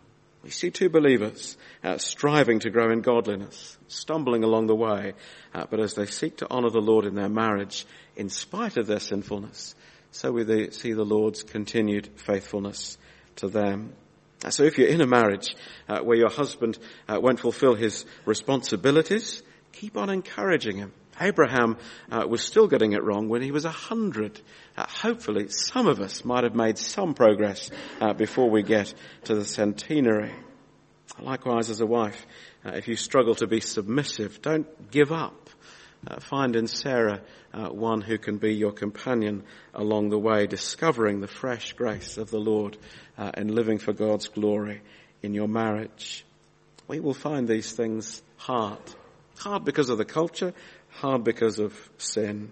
We 0.41 0.49
see 0.49 0.71
two 0.71 0.89
believers 0.89 1.58
uh, 1.84 1.97
striving 1.97 2.60
to 2.60 2.69
grow 2.69 2.91
in 2.91 3.02
godliness, 3.02 3.78
stumbling 3.88 4.43
along 4.43 4.67
the 4.67 4.75
way, 4.75 5.13
uh, 5.54 5.65
but 5.69 5.80
as 5.82 5.95
they 5.95 6.06
seek 6.06 6.38
to 6.38 6.47
honor 6.49 6.69
the 6.69 6.80
Lord 6.80 7.06
in 7.06 7.13
their 7.13 7.30
marriage, 7.30 7.86
in 8.15 8.30
spite 8.30 8.78
of 8.78 8.88
their 8.88 9.02
sinfulness, 9.02 9.75
so 10.12 10.32
we 10.32 10.71
see 10.71 10.93
the 10.93 11.04
Lord's 11.04 11.43
continued 11.43 12.10
faithfulness 12.15 12.97
to 13.36 13.47
them. 13.47 13.93
Uh, 14.43 14.49
so 14.49 14.63
if 14.63 14.78
you're 14.78 14.88
in 14.88 15.02
a 15.02 15.08
marriage 15.08 15.56
uh, 15.89 15.99
where 15.99 16.17
your 16.17 16.30
husband 16.30 16.80
uh, 17.08 17.19
won't 17.21 17.39
fulfill 17.39 17.75
his 17.75 18.06
responsibilities, 18.25 19.43
keep 19.71 19.97
on 19.97 20.10
encouraging 20.10 20.77
him. 20.77 20.91
Abraham 21.21 21.77
uh, 22.12 22.25
was 22.27 22.41
still 22.41 22.67
getting 22.67 22.93
it 22.93 23.03
wrong 23.03 23.27
when 23.27 23.41
he 23.41 23.51
was 23.51 23.65
a 23.65 23.71
hundred. 23.71 24.39
Uh, 24.77 24.86
hopefully, 24.88 25.49
some 25.49 25.88
of 25.88 25.99
us 25.99 26.23
might 26.23 26.43
have 26.43 26.55
made 26.55 26.77
some 26.77 27.13
progress 27.13 27.69
uh, 27.99 28.13
before 28.13 28.49
we 28.49 28.63
get 28.63 28.93
to 29.25 29.36
the 29.36 29.45
centenary. 29.45 30.34
Likewise, 31.19 31.69
as 31.69 31.82
a 31.82 31.86
wife, 31.86 32.25
uh, 32.65 32.71
if 32.71 32.88
you 32.88 32.95
struggle 32.95 33.36
to 33.36 33.47
be 33.47 33.60
submissive, 33.60 34.41
don't 34.41 34.91
give 34.91 35.12
up. 35.12 35.49
Uh, 36.08 36.19
find 36.21 36.55
in 36.55 36.67
Sarah 36.67 37.21
uh, 37.53 37.67
one 37.67 37.99
who 37.99 38.17
can 38.17 38.38
be 38.38 38.53
your 38.53 38.71
companion 38.71 39.43
along 39.73 40.10
the 40.10 40.19
way, 40.19 40.47
discovering 40.47 41.19
the 41.19 41.27
fresh 41.27 41.73
grace 41.73 42.17
of 42.17 42.32
the 42.32 42.39
Lord 42.39 42.77
and 43.17 43.51
living 43.51 43.79
for 43.79 43.91
God's 43.91 44.29
glory 44.29 44.82
in 45.21 45.34
your 45.34 45.49
marriage. 45.49 46.25
We 46.88 47.01
will 47.01 47.13
find 47.13 47.49
these 47.49 47.73
things 47.73 48.21
hard. 48.38 48.79
Hard 49.39 49.63
because 49.63 49.89
of 49.89 49.97
the 49.97 50.06
culture, 50.06 50.54
hard 50.89 51.23
because 51.23 51.60
of 51.60 51.73
sin, 51.97 52.52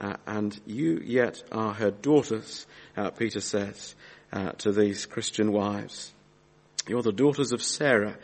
uh, 0.00 0.16
and 0.26 0.58
you 0.66 1.00
yet 1.04 1.42
are 1.52 1.74
her 1.74 1.90
daughters, 1.90 2.66
uh, 2.96 3.10
Peter 3.10 3.40
says 3.40 3.94
uh, 4.32 4.52
to 4.52 4.72
these 4.72 5.04
Christian 5.04 5.52
wives. 5.52 6.12
You're 6.88 7.02
the 7.02 7.12
daughters 7.12 7.52
of 7.52 7.62
Sarah, 7.62 8.16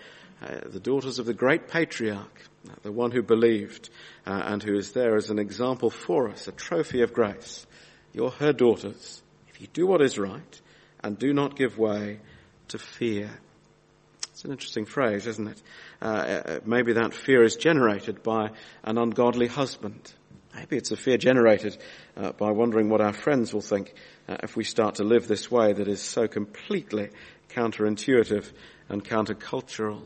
uh, 0.43 0.61
the 0.67 0.81
daughters 0.81 1.19
of 1.19 1.27
the 1.27 1.35
great 1.35 1.69
patriarch, 1.69 2.43
uh, 2.67 2.73
the 2.83 2.93
one 2.93 3.11
who 3.11 3.23
believed 3.23 3.91
uh, 4.27 4.43
and 4.45 4.63
who 4.63 4.75
is 4.75 4.93
there 4.93 5.17
as 5.17 5.29
an 5.29 5.39
example 5.39 5.91
for 5.91 6.31
us, 6.31 6.49
a 6.49 6.53
trophy 6.53 7.03
of 7.03 7.13
grace. 7.13 7.67
You're 8.15 8.31
her 8.31 8.55
daughters. 8.55 9.23
If 9.49 9.61
you 9.61 9.67
do 9.67 9.87
what 9.87 10.01
is 10.01 10.19
right 10.19 10.61
and 11.05 11.19
do 11.19 11.33
not 11.35 11.57
give 11.57 11.77
way 11.77 12.21
to 12.69 12.79
fear. 12.79 13.31
It's 14.39 14.45
an 14.45 14.53
interesting 14.53 14.85
phrase, 14.85 15.27
isn't 15.27 15.49
it? 15.49 15.63
Uh, 16.01 16.05
uh, 16.05 16.61
maybe 16.65 16.93
that 16.93 17.13
fear 17.13 17.43
is 17.43 17.57
generated 17.57 18.23
by 18.23 18.51
an 18.85 18.97
ungodly 18.97 19.49
husband. 19.49 20.13
Maybe 20.55 20.77
it's 20.77 20.93
a 20.93 20.97
fear 20.97 21.19
generated 21.19 21.77
uh, 22.17 22.31
by 22.31 22.53
wondering 22.53 22.89
what 22.89 23.01
our 23.01 23.13
friends 23.13 23.53
will 23.53 23.63
think 23.63 23.93
uh, 24.29 24.37
if 24.45 24.55
we 24.55 24.63
start 24.63 24.95
to 24.97 25.03
live 25.03 25.27
this 25.27 25.51
way 25.51 25.73
that 25.73 25.89
is 25.89 26.01
so 26.01 26.29
completely 26.29 27.11
counterintuitive 27.49 28.49
and 28.89 29.05
countercultural. 29.05 30.03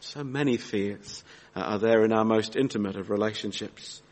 So 0.00 0.24
many 0.24 0.56
fears 0.56 1.22
uh, 1.54 1.60
are 1.60 1.78
there 1.78 2.04
in 2.04 2.12
our 2.12 2.24
most 2.24 2.56
intimate 2.56 2.96
of 2.96 3.10
relationships. 3.10 4.02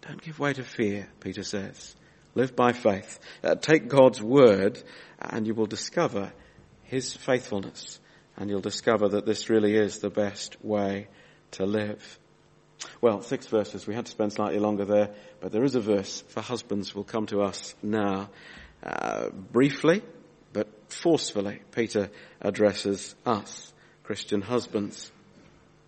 Don't 0.00 0.20
give 0.20 0.40
way 0.40 0.52
to 0.52 0.64
fear, 0.64 1.08
Peter 1.20 1.44
says. 1.44 1.94
Live 2.34 2.56
by 2.56 2.72
faith. 2.72 3.20
Uh, 3.44 3.54
take 3.54 3.86
God's 3.86 4.20
word 4.20 4.82
and 5.20 5.46
you 5.46 5.54
will 5.54 5.66
discover 5.66 6.32
his 6.82 7.14
faithfulness 7.14 8.00
and 8.42 8.50
you'll 8.50 8.60
discover 8.60 9.10
that 9.10 9.24
this 9.24 9.48
really 9.48 9.76
is 9.76 9.98
the 9.98 10.10
best 10.10 10.56
way 10.64 11.06
to 11.52 11.64
live. 11.64 12.18
Well, 13.00 13.22
six 13.22 13.46
verses. 13.46 13.86
We 13.86 13.94
had 13.94 14.06
to 14.06 14.10
spend 14.10 14.32
slightly 14.32 14.58
longer 14.58 14.84
there, 14.84 15.10
but 15.40 15.52
there 15.52 15.62
is 15.62 15.76
a 15.76 15.80
verse 15.80 16.24
for 16.26 16.40
husbands 16.40 16.92
will 16.92 17.04
come 17.04 17.26
to 17.26 17.42
us 17.42 17.76
now. 17.84 18.30
Uh, 18.82 19.28
briefly, 19.30 20.02
but 20.52 20.66
forcefully, 20.88 21.60
Peter 21.70 22.10
addresses 22.40 23.14
us, 23.24 23.72
Christian 24.02 24.40
husbands. 24.40 25.12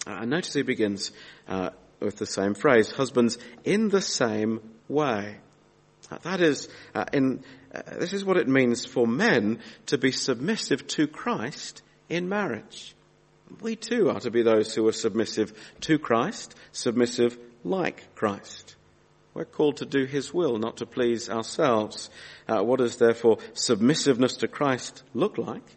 Uh, 0.06 0.24
notice 0.24 0.54
he 0.54 0.62
begins 0.62 1.10
uh, 1.48 1.70
with 1.98 2.18
the 2.18 2.26
same 2.26 2.54
phrase, 2.54 2.92
husbands 2.92 3.36
in 3.64 3.88
the 3.88 4.00
same 4.00 4.60
way. 4.88 5.38
Uh, 6.08 6.18
that 6.18 6.40
is, 6.40 6.68
uh, 6.94 7.04
in, 7.12 7.42
uh, 7.74 7.82
this 7.98 8.12
is 8.12 8.24
what 8.24 8.36
it 8.36 8.46
means 8.46 8.84
for 8.84 9.08
men 9.08 9.58
to 9.86 9.98
be 9.98 10.12
submissive 10.12 10.86
to 10.86 11.08
Christ 11.08 11.82
in 12.08 12.28
marriage. 12.28 12.94
We 13.60 13.76
too 13.76 14.10
are 14.10 14.20
to 14.20 14.30
be 14.30 14.42
those 14.42 14.74
who 14.74 14.86
are 14.88 14.92
submissive 14.92 15.52
to 15.82 15.98
Christ, 15.98 16.54
submissive 16.72 17.38
like 17.62 18.14
Christ. 18.14 18.76
We're 19.32 19.44
called 19.44 19.78
to 19.78 19.86
do 19.86 20.04
His 20.04 20.32
will, 20.32 20.58
not 20.58 20.78
to 20.78 20.86
please 20.86 21.28
ourselves. 21.28 22.08
Uh, 22.48 22.62
what 22.62 22.78
does 22.78 22.96
therefore 22.96 23.38
submissiveness 23.52 24.38
to 24.38 24.48
Christ 24.48 25.02
look 25.12 25.38
like? 25.38 25.76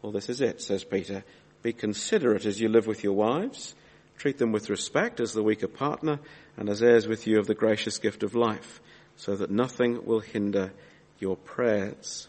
Well, 0.00 0.12
this 0.12 0.28
is 0.28 0.40
it, 0.40 0.62
says 0.62 0.84
Peter. 0.84 1.24
Be 1.62 1.72
considerate 1.72 2.46
as 2.46 2.60
you 2.60 2.68
live 2.68 2.86
with 2.86 3.02
your 3.02 3.14
wives. 3.14 3.74
Treat 4.18 4.38
them 4.38 4.52
with 4.52 4.70
respect 4.70 5.20
as 5.20 5.32
the 5.32 5.42
weaker 5.42 5.68
partner 5.68 6.20
and 6.56 6.68
as 6.68 6.82
heirs 6.82 7.08
with 7.08 7.26
you 7.26 7.38
of 7.38 7.46
the 7.46 7.54
gracious 7.54 7.98
gift 7.98 8.22
of 8.22 8.34
life, 8.34 8.80
so 9.16 9.34
that 9.34 9.50
nothing 9.50 10.04
will 10.04 10.20
hinder 10.20 10.72
your 11.18 11.36
prayers. 11.36 12.28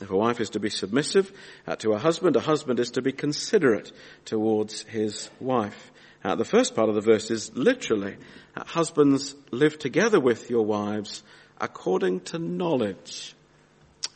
If 0.00 0.10
a 0.10 0.16
wife 0.16 0.40
is 0.40 0.50
to 0.50 0.60
be 0.60 0.70
submissive 0.70 1.30
uh, 1.66 1.76
to 1.76 1.92
her 1.92 1.98
husband, 1.98 2.36
a 2.36 2.40
husband 2.40 2.80
is 2.80 2.92
to 2.92 3.02
be 3.02 3.12
considerate 3.12 3.92
towards 4.24 4.82
his 4.82 5.28
wife. 5.40 5.90
Uh, 6.24 6.34
the 6.34 6.44
first 6.44 6.74
part 6.74 6.88
of 6.88 6.94
the 6.94 7.00
verse 7.00 7.30
is 7.30 7.54
literally, 7.54 8.16
uh, 8.56 8.64
husbands 8.64 9.34
live 9.50 9.78
together 9.78 10.20
with 10.20 10.50
your 10.50 10.64
wives 10.64 11.22
according 11.60 12.20
to 12.20 12.38
knowledge. 12.38 13.34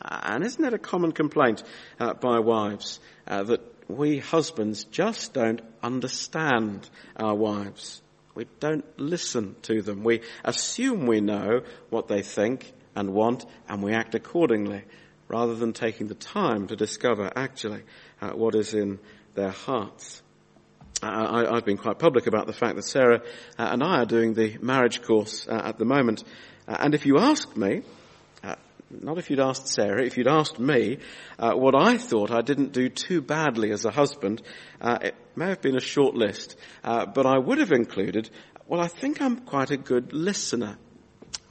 And 0.01 0.43
isn't 0.43 0.63
it 0.63 0.73
a 0.73 0.79
common 0.79 1.11
complaint 1.11 1.63
uh, 1.99 2.13
by 2.13 2.39
wives 2.39 2.99
uh, 3.27 3.43
that 3.43 3.61
we 3.87 4.19
husbands 4.19 4.83
just 4.85 5.33
don't 5.33 5.61
understand 5.81 6.89
our 7.15 7.35
wives? 7.35 8.01
We 8.33 8.45
don't 8.59 8.85
listen 8.99 9.55
to 9.63 9.81
them. 9.81 10.03
We 10.03 10.21
assume 10.43 11.05
we 11.05 11.21
know 11.21 11.61
what 11.89 12.07
they 12.07 12.21
think 12.21 12.71
and 12.95 13.13
want 13.13 13.45
and 13.67 13.81
we 13.81 13.93
act 13.93 14.13
accordingly 14.15 14.83
rather 15.27 15.55
than 15.55 15.73
taking 15.73 16.07
the 16.07 16.15
time 16.15 16.67
to 16.67 16.75
discover 16.75 17.31
actually 17.35 17.83
uh, 18.21 18.31
what 18.31 18.55
is 18.55 18.73
in 18.73 18.99
their 19.33 19.49
hearts. 19.49 20.21
Uh, 21.03 21.45
I, 21.49 21.55
have 21.55 21.65
been 21.65 21.77
quite 21.77 21.99
public 21.99 22.25
about 22.25 22.47
the 22.47 22.53
fact 22.53 22.75
that 22.77 22.83
Sarah 22.83 23.21
uh, 23.59 23.69
and 23.71 23.83
I 23.83 24.01
are 24.01 24.05
doing 24.05 24.33
the 24.33 24.57
marriage 24.61 25.01
course 25.01 25.47
uh, 25.47 25.61
at 25.63 25.77
the 25.77 25.85
moment. 25.85 26.23
Uh, 26.67 26.77
and 26.79 26.95
if 26.95 27.05
you 27.05 27.17
asked 27.19 27.57
me, 27.57 27.81
uh, 28.43 28.55
not 28.89 29.17
if 29.17 29.29
you'd 29.29 29.39
asked 29.39 29.67
Sarah, 29.67 30.05
if 30.05 30.17
you'd 30.17 30.27
asked 30.27 30.57
me 30.57 30.99
what 31.37 31.75
I 31.75 31.97
thought 31.97 32.31
I 32.31 32.41
didn't 32.41 32.71
do 32.71 32.87
too 32.87 33.21
badly 33.21 33.71
as 33.71 33.83
a 33.83 33.91
husband, 33.91 34.41
it 34.81 35.15
may 35.35 35.49
have 35.49 35.61
been 35.61 35.75
a 35.75 35.81
short 35.81 36.15
list, 36.15 36.55
but 36.83 37.25
I 37.25 37.37
would 37.37 37.57
have 37.57 37.71
included, 37.71 38.29
well, 38.67 38.79
I 38.79 38.87
think 38.87 39.21
I'm 39.21 39.37
quite 39.41 39.71
a 39.71 39.77
good 39.77 40.13
listener. 40.13 40.77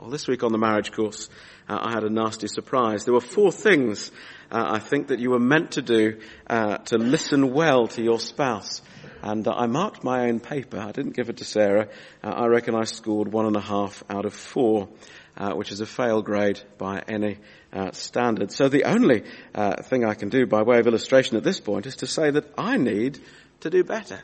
Well, 0.04 0.10
this 0.10 0.28
week 0.28 0.42
on 0.42 0.52
the 0.52 0.58
marriage 0.58 0.92
course, 0.92 1.30
I 1.66 1.90
had 1.90 2.04
a 2.04 2.10
nasty 2.10 2.46
surprise. 2.46 3.06
There 3.06 3.14
were 3.14 3.22
four 3.22 3.50
things 3.50 4.12
I 4.50 4.78
think 4.78 5.06
that 5.06 5.18
you 5.18 5.30
were 5.30 5.38
meant 5.38 5.70
to 5.72 5.82
do 5.82 6.20
to 6.46 6.98
listen 6.98 7.54
well 7.54 7.86
to 7.86 8.02
your 8.02 8.20
spouse. 8.20 8.82
And 9.22 9.48
uh, 9.48 9.52
I 9.52 9.66
marked 9.66 10.04
my 10.04 10.28
own 10.28 10.40
paper. 10.40 10.78
I 10.78 10.92
didn't 10.92 11.16
give 11.16 11.30
it 11.30 11.38
to 11.38 11.46
Sarah. 11.46 11.88
Uh, 12.22 12.28
I 12.28 12.48
reckon 12.48 12.74
I 12.74 12.84
scored 12.84 13.32
one 13.32 13.46
and 13.46 13.56
a 13.56 13.62
half 13.62 14.04
out 14.10 14.26
of 14.26 14.34
four, 14.34 14.90
uh, 15.38 15.54
which 15.54 15.72
is 15.72 15.80
a 15.80 15.86
fail 15.86 16.20
grade 16.20 16.60
by 16.76 17.02
any 17.08 17.38
uh, 17.72 17.92
standard. 17.92 18.52
So 18.52 18.68
the 18.68 18.84
only 18.84 19.24
uh, 19.54 19.82
thing 19.84 20.04
I 20.04 20.12
can 20.12 20.28
do 20.28 20.44
by 20.44 20.64
way 20.64 20.80
of 20.80 20.86
illustration 20.86 21.38
at 21.38 21.44
this 21.44 21.60
point 21.60 21.86
is 21.86 21.96
to 21.96 22.06
say 22.06 22.30
that 22.30 22.52
I 22.58 22.76
need 22.76 23.20
to 23.60 23.70
do 23.70 23.82
better. 23.82 24.20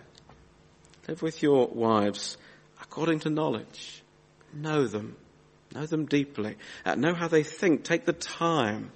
Live 1.09 1.23
with 1.23 1.43
your 1.43 1.69
wives 1.69 2.37
according 2.83 3.21
to 3.21 3.31
knowledge. 3.31 4.03
Know 4.53 4.87
them. 4.87 5.17
Know 5.75 5.87
them 5.87 6.07
deeply. 6.07 6.57
Uh, 6.85 6.97
know 6.97 7.15
how 7.15 7.29
they 7.29 7.43
think. 7.43 7.85
Take 7.85 8.05
the 8.05 8.13
time 8.13 8.91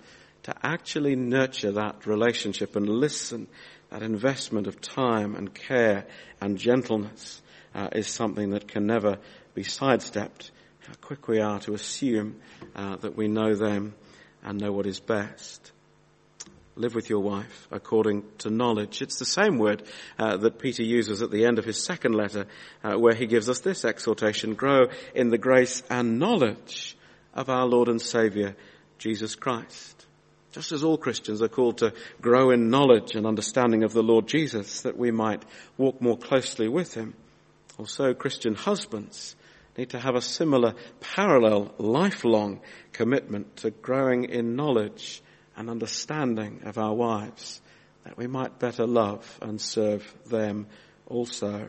to 0.45 0.55
actually 0.63 1.17
nurture 1.17 1.73
that 1.73 2.07
relationship 2.07 2.77
and 2.77 2.89
listen 2.89 3.47
that 3.91 4.03
investment 4.03 4.67
of 4.67 4.81
time 4.81 5.37
and 5.37 5.55
care 5.55 6.05
and 6.41 6.59
gentleness 6.59 7.41
uh, 7.75 7.89
is 7.93 8.09
something 8.09 8.51
that 8.51 8.67
can 8.67 8.87
never 8.87 9.19
be 9.55 9.63
sidestepped. 9.63 10.51
How 10.81 10.95
quick 11.01 11.29
we 11.29 11.41
are 11.41 11.61
to 11.61 11.75
assume 11.75 12.41
uh, 12.75 12.97
that 12.97 13.17
we 13.17 13.29
know 13.29 13.55
them 13.55 13.95
and 14.43 14.61
know 14.61 14.73
what 14.73 14.87
is 14.87 14.99
best. 14.99 15.71
Live 16.77 16.95
with 16.95 17.09
your 17.09 17.21
wife 17.21 17.69
according 17.71 18.25
to 18.39 18.51
knowledge. 18.51 19.01
It's 19.01 19.19
the 19.19 19.25
same 19.25 19.59
word 19.59 19.85
uh, 20.19 20.37
that 20.39 20.59
Peter 20.59 20.83
uses 20.83 21.23
at 21.23 21.31
the 21.31 21.45
end 21.47 21.61
of 21.61 21.65
his 21.65 21.85
second 21.85 22.15
letter, 22.15 22.47
uh, 22.83 22.95
where 22.95 23.15
he 23.15 23.27
gives 23.27 23.49
us 23.49 23.61
this 23.61 23.85
exhortation: 23.85 24.55
"Grow 24.55 24.87
in 25.15 25.29
the 25.29 25.39
grace 25.39 25.85
and 25.89 26.19
knowledge 26.19 26.97
of 27.33 27.49
our 27.49 27.67
Lord 27.67 27.89
and 27.89 28.03
Saviour, 28.03 28.57
Jesus 28.99 29.35
Christ." 29.37 29.95
just 30.55 30.71
as 30.71 30.85
all 30.85 30.97
Christians 30.97 31.43
are 31.43 31.49
called 31.49 31.79
to 31.79 31.93
grow 32.21 32.51
in 32.51 32.71
knowledge 32.71 33.17
and 33.17 33.27
understanding 33.27 33.83
of 33.83 33.93
the 33.93 34.05
Lord 34.05 34.29
Jesus, 34.29 34.83
that 34.83 34.97
we 34.97 35.11
might 35.11 35.43
walk 35.77 36.01
more 36.01 36.17
closely 36.17 36.69
with 36.69 36.95
Him. 36.95 37.15
Also, 37.77 38.15
Christian 38.15 38.55
husbands 38.55 39.35
need 39.77 39.91
to 39.91 39.99
have 39.99 40.15
a 40.15 40.21
similar 40.21 40.75
parallel 41.01 41.75
lifelong 41.79 42.61
commitment 42.93 43.57
to 43.57 43.73
growing 43.73 44.27
in 44.27 44.55
knowledge 44.55 45.25
and 45.57 45.71
understanding 45.71 46.63
of 46.65 46.79
our 46.79 46.95
wives, 46.95 47.61
that 48.05 48.17
we 48.17 48.27
might 48.27 48.59
better 48.59 48.87
love 48.87 49.39
and 49.41 49.61
serve 49.61 50.15
them 50.27 50.67
also. 51.07 51.69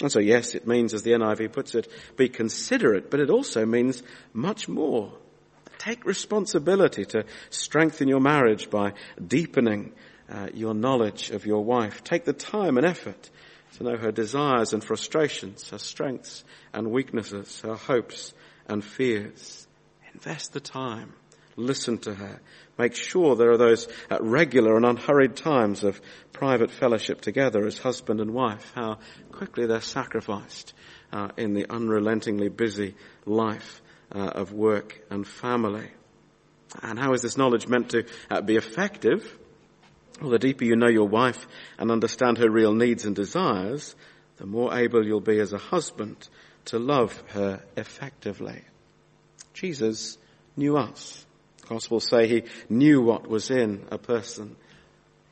And 0.00 0.12
so 0.12 0.20
yes, 0.20 0.54
it 0.54 0.66
means, 0.66 0.94
as 0.94 1.02
the 1.02 1.12
NIV 1.12 1.52
puts 1.52 1.74
it, 1.74 1.90
be 2.16 2.28
considerate, 2.28 3.10
but 3.10 3.20
it 3.20 3.30
also 3.30 3.66
means 3.66 4.02
much 4.32 4.68
more. 4.68 5.12
Take 5.78 6.04
responsibility 6.04 7.04
to 7.06 7.24
strengthen 7.50 8.08
your 8.08 8.20
marriage 8.20 8.70
by 8.70 8.94
deepening 9.24 9.92
uh, 10.30 10.48
your 10.52 10.74
knowledge 10.74 11.30
of 11.30 11.46
your 11.46 11.64
wife. 11.64 12.04
Take 12.04 12.24
the 12.24 12.32
time 12.32 12.76
and 12.76 12.86
effort 12.86 13.30
to 13.76 13.84
know 13.84 13.96
her 13.96 14.12
desires 14.12 14.72
and 14.72 14.82
frustrations, 14.82 15.70
her 15.70 15.78
strengths 15.78 16.44
and 16.72 16.90
weaknesses, 16.90 17.60
her 17.60 17.76
hopes 17.76 18.34
and 18.66 18.84
fears. 18.84 19.66
Invest 20.14 20.52
the 20.52 20.60
time. 20.60 21.12
Listen 21.58 21.98
to 21.98 22.14
her. 22.14 22.40
Make 22.78 22.94
sure 22.94 23.34
there 23.34 23.50
are 23.50 23.58
those 23.58 23.88
uh, 24.08 24.18
regular 24.20 24.76
and 24.76 24.86
unhurried 24.86 25.34
times 25.34 25.82
of 25.82 26.00
private 26.32 26.70
fellowship 26.70 27.20
together 27.20 27.66
as 27.66 27.78
husband 27.78 28.20
and 28.20 28.32
wife. 28.32 28.70
How 28.76 28.98
quickly 29.32 29.66
they're 29.66 29.80
sacrificed 29.80 30.72
uh, 31.12 31.30
in 31.36 31.54
the 31.54 31.66
unrelentingly 31.68 32.48
busy 32.48 32.94
life 33.26 33.82
uh, 34.14 34.20
of 34.20 34.52
work 34.52 35.00
and 35.10 35.26
family. 35.26 35.90
And 36.80 36.96
how 36.96 37.12
is 37.12 37.22
this 37.22 37.36
knowledge 37.36 37.66
meant 37.66 37.90
to 37.90 38.06
uh, 38.30 38.40
be 38.40 38.54
effective? 38.54 39.36
Well, 40.20 40.30
the 40.30 40.38
deeper 40.38 40.64
you 40.64 40.76
know 40.76 40.88
your 40.88 41.08
wife 41.08 41.44
and 41.76 41.90
understand 41.90 42.38
her 42.38 42.48
real 42.48 42.72
needs 42.72 43.04
and 43.04 43.16
desires, 43.16 43.96
the 44.36 44.46
more 44.46 44.78
able 44.78 45.04
you'll 45.04 45.20
be 45.20 45.40
as 45.40 45.52
a 45.52 45.58
husband 45.58 46.28
to 46.66 46.78
love 46.78 47.20
her 47.30 47.64
effectively. 47.76 48.62
Jesus 49.54 50.18
knew 50.56 50.76
us. 50.76 51.24
Gospels 51.68 52.08
say 52.08 52.26
he 52.26 52.44
knew 52.68 53.02
what 53.02 53.28
was 53.28 53.50
in 53.50 53.86
a 53.90 53.98
person. 53.98 54.56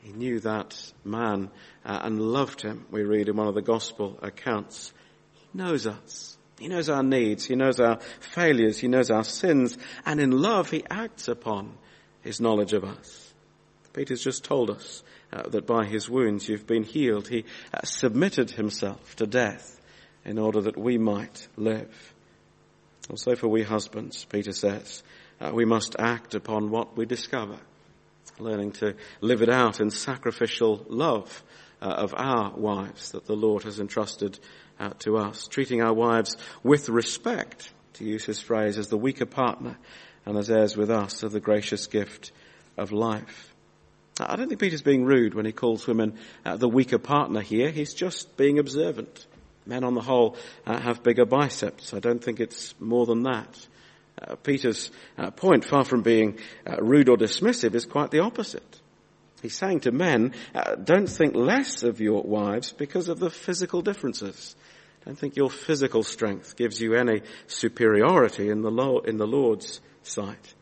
He 0.03 0.13
knew 0.13 0.41
that 0.41 0.93
man 1.05 1.51
uh, 1.85 2.01
and 2.03 2.21
loved 2.21 2.63
him, 2.63 2.87
we 2.91 3.03
read 3.03 3.29
in 3.29 3.37
one 3.37 3.49
of 3.49 3.55
the 3.55 3.63
Gospel 3.63 4.19
accounts. 4.23 4.93
He 5.35 5.59
knows 5.59 5.87
us. 5.87 6.37
He 6.59 6.69
knows 6.69 6.89
our 6.89 7.03
needs. 7.03 7.45
He 7.45 7.55
knows 7.55 7.81
our 7.81 7.99
failures. 8.21 8.79
He 8.79 8.89
knows 8.89 9.11
our 9.11 9.25
sins. 9.25 9.77
And 10.05 10.21
in 10.21 10.31
love, 10.31 10.71
he 10.71 10.85
acts 10.89 11.29
upon 11.29 11.73
his 12.23 12.41
knowledge 12.41 12.73
of 12.73 12.85
us. 12.85 13.35
Peter's 13.93 14.23
just 14.23 14.45
told 14.45 14.71
us 14.71 15.03
uh, 15.33 15.49
that 15.49 15.67
by 15.67 15.85
his 15.87 16.09
wounds 16.09 16.49
you've 16.49 16.67
been 16.67 16.83
healed. 16.85 17.29
He 17.29 17.45
uh, 17.73 17.81
submitted 17.85 18.51
himself 18.51 19.17
to 19.17 19.27
death 19.27 19.81
in 20.25 20.39
order 20.39 20.61
that 20.63 20.79
we 20.79 20.99
might 20.99 21.49
live. 21.57 22.15
Also 23.11 23.37
for 23.37 23.49
we 23.49 23.63
husbands, 23.63 24.25
Peter 24.25 24.53
says, 24.53 25.03
uh, 25.41 25.51
we 25.53 25.65
must 25.65 25.97
act 25.99 26.35
upon 26.35 26.71
what 26.71 26.97
we 26.97 27.07
discover, 27.07 27.59
learning 28.39 28.73
to 28.73 28.95
live 29.21 29.43
it 29.43 29.49
out 29.49 29.81
in 29.81 29.91
sacrificial 29.91 30.85
love 30.89 31.43
uh, 31.81 31.87
of 31.87 32.15
our 32.17 32.53
wives 32.57 33.13
that 33.13 33.27
the 33.27 33.37
Lord 33.37 33.63
has 33.65 33.81
entrusted 33.81 34.39
uh, 34.79 34.91
to 35.01 35.17
us, 35.17 35.49
treating 35.49 35.83
our 35.83 35.95
wives 35.95 36.37
with 36.63 36.89
respect, 36.89 37.71
to 37.95 38.05
use 38.05 38.25
his 38.25 38.41
phrase, 38.41 38.79
as 38.79 38.89
the 38.89 38.99
weaker 38.99 39.27
partner 39.27 39.77
and 40.27 40.37
as 40.37 40.51
heirs 40.51 40.77
with 40.77 40.91
us 40.91 41.23
of 41.23 41.33
the 41.33 41.41
gracious 41.41 41.87
gift 41.87 42.33
of 42.77 42.93
life. 42.93 43.55
I 44.19 44.37
don't 44.37 44.49
think 44.49 44.61
Peter's 44.61 44.83
being 44.83 45.05
rude 45.05 45.35
when 45.35 45.45
he 45.45 45.53
calls 45.53 45.87
women 45.87 46.19
uh, 46.45 46.57
the 46.57 46.69
weaker 46.69 46.99
partner 46.99 47.41
here. 47.41 47.71
He's 47.71 47.95
just 47.95 48.37
being 48.37 48.59
observant. 48.59 49.27
Men 49.67 49.85
on 49.85 49.95
the 49.95 50.01
whole 50.01 50.37
uh, 50.67 50.79
have 50.79 51.03
bigger 51.03 51.27
biceps. 51.27 51.93
I 51.93 51.99
don't 51.99 52.23
think 52.23 52.41
it's 52.41 52.75
more 52.81 53.05
than 53.05 53.25
that. 53.25 53.67
Uh, 54.21 54.37
Peter's 54.37 54.91
uh, 55.19 55.31
point, 55.31 55.65
far 55.65 55.85
from 55.85 56.03
being 56.03 56.39
uh, 56.67 56.77
rude 56.81 57.09
or 57.09 57.17
dismissive, 57.17 57.75
is 57.75 57.85
quite 57.85 58.11
the 58.11 58.21
opposite. 58.21 58.81
He's 59.43 59.57
saying 59.57 59.81
to 59.81 59.93
men, 59.93 60.33
don't 60.83 61.09
think 61.09 61.37
less 61.37 61.83
of 61.83 62.01
your 62.01 62.23
wives 62.23 62.73
because 62.73 63.09
of 63.09 63.21
the 63.21 63.29
physical 63.29 63.83
differences. 63.83 64.57
Don't 65.05 65.17
think 65.17 65.37
your 65.37 65.51
physical 65.51 66.03
strength 66.03 66.57
gives 66.57 66.81
you 66.81 66.95
any 66.95 67.23
superiority 67.47 68.49
in 68.49 68.63
the, 68.63 68.71
Lord's 68.71 69.81
sight. 70.03 70.55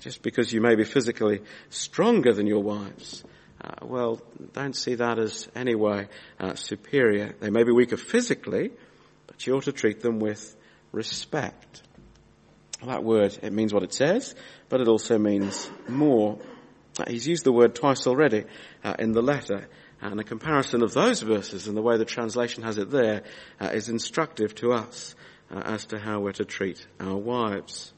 Just 0.00 0.22
because 0.22 0.52
you 0.52 0.60
may 0.60 0.74
be 0.74 0.82
physically 0.84 1.42
stronger 1.68 2.32
than 2.32 2.48
your 2.48 2.62
wives, 2.62 3.22
uh, 3.60 3.86
well, 3.86 4.20
don't 4.52 4.74
see 4.74 4.96
that 4.96 5.18
as 5.18 5.48
any 5.54 5.76
way 5.76 6.08
uh, 6.40 6.54
superior. 6.54 7.34
They 7.38 7.50
may 7.50 7.62
be 7.62 7.70
weaker 7.70 7.96
physically, 7.96 8.72
but 9.28 9.46
you 9.46 9.54
ought 9.54 9.64
to 9.64 9.72
treat 9.72 10.00
them 10.00 10.18
with 10.18 10.56
respect. 10.90 11.82
That 12.86 13.02
word, 13.02 13.38
it 13.42 13.52
means 13.52 13.72
what 13.72 13.82
it 13.82 13.94
says, 13.94 14.34
but 14.68 14.80
it 14.80 14.88
also 14.88 15.18
means 15.18 15.70
more. 15.88 16.38
Uh, 16.98 17.04
he's 17.08 17.26
used 17.26 17.44
the 17.44 17.52
word 17.52 17.74
twice 17.74 18.06
already 18.06 18.44
uh, 18.82 18.94
in 18.98 19.12
the 19.12 19.22
letter. 19.22 19.68
And 20.00 20.20
a 20.20 20.24
comparison 20.24 20.82
of 20.82 20.92
those 20.92 21.22
verses 21.22 21.66
and 21.66 21.76
the 21.76 21.82
way 21.82 21.96
the 21.96 22.04
translation 22.04 22.62
has 22.62 22.76
it 22.76 22.90
there 22.90 23.22
uh, 23.58 23.70
is 23.72 23.88
instructive 23.88 24.54
to 24.56 24.72
us 24.72 25.14
uh, 25.50 25.60
as 25.60 25.86
to 25.86 25.98
how 25.98 26.20
we're 26.20 26.32
to 26.32 26.44
treat 26.44 26.86
our 27.00 27.16
wives. 27.16 27.92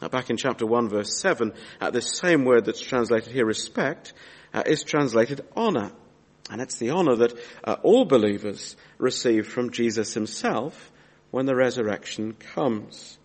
Uh, 0.00 0.08
back 0.08 0.30
in 0.30 0.36
chapter 0.38 0.64
1 0.64 0.88
verse 0.88 1.20
7, 1.20 1.52
uh, 1.80 1.90
this 1.90 2.16
same 2.16 2.44
word 2.44 2.64
that's 2.64 2.80
translated 2.80 3.32
here, 3.32 3.44
respect, 3.44 4.14
is 4.66 4.82
translated 4.82 5.42
honor. 5.54 5.92
And 6.50 6.60
it's 6.60 6.78
the 6.78 6.90
honor 6.90 7.14
that 7.16 7.38
all 7.84 8.04
believers 8.04 8.74
receive 8.98 9.46
from 9.46 9.70
Jesus 9.70 10.14
himself 10.14 10.90
when 11.30 11.46
the 11.46 11.54
resurrection 11.54 12.32
comes. 12.32 13.19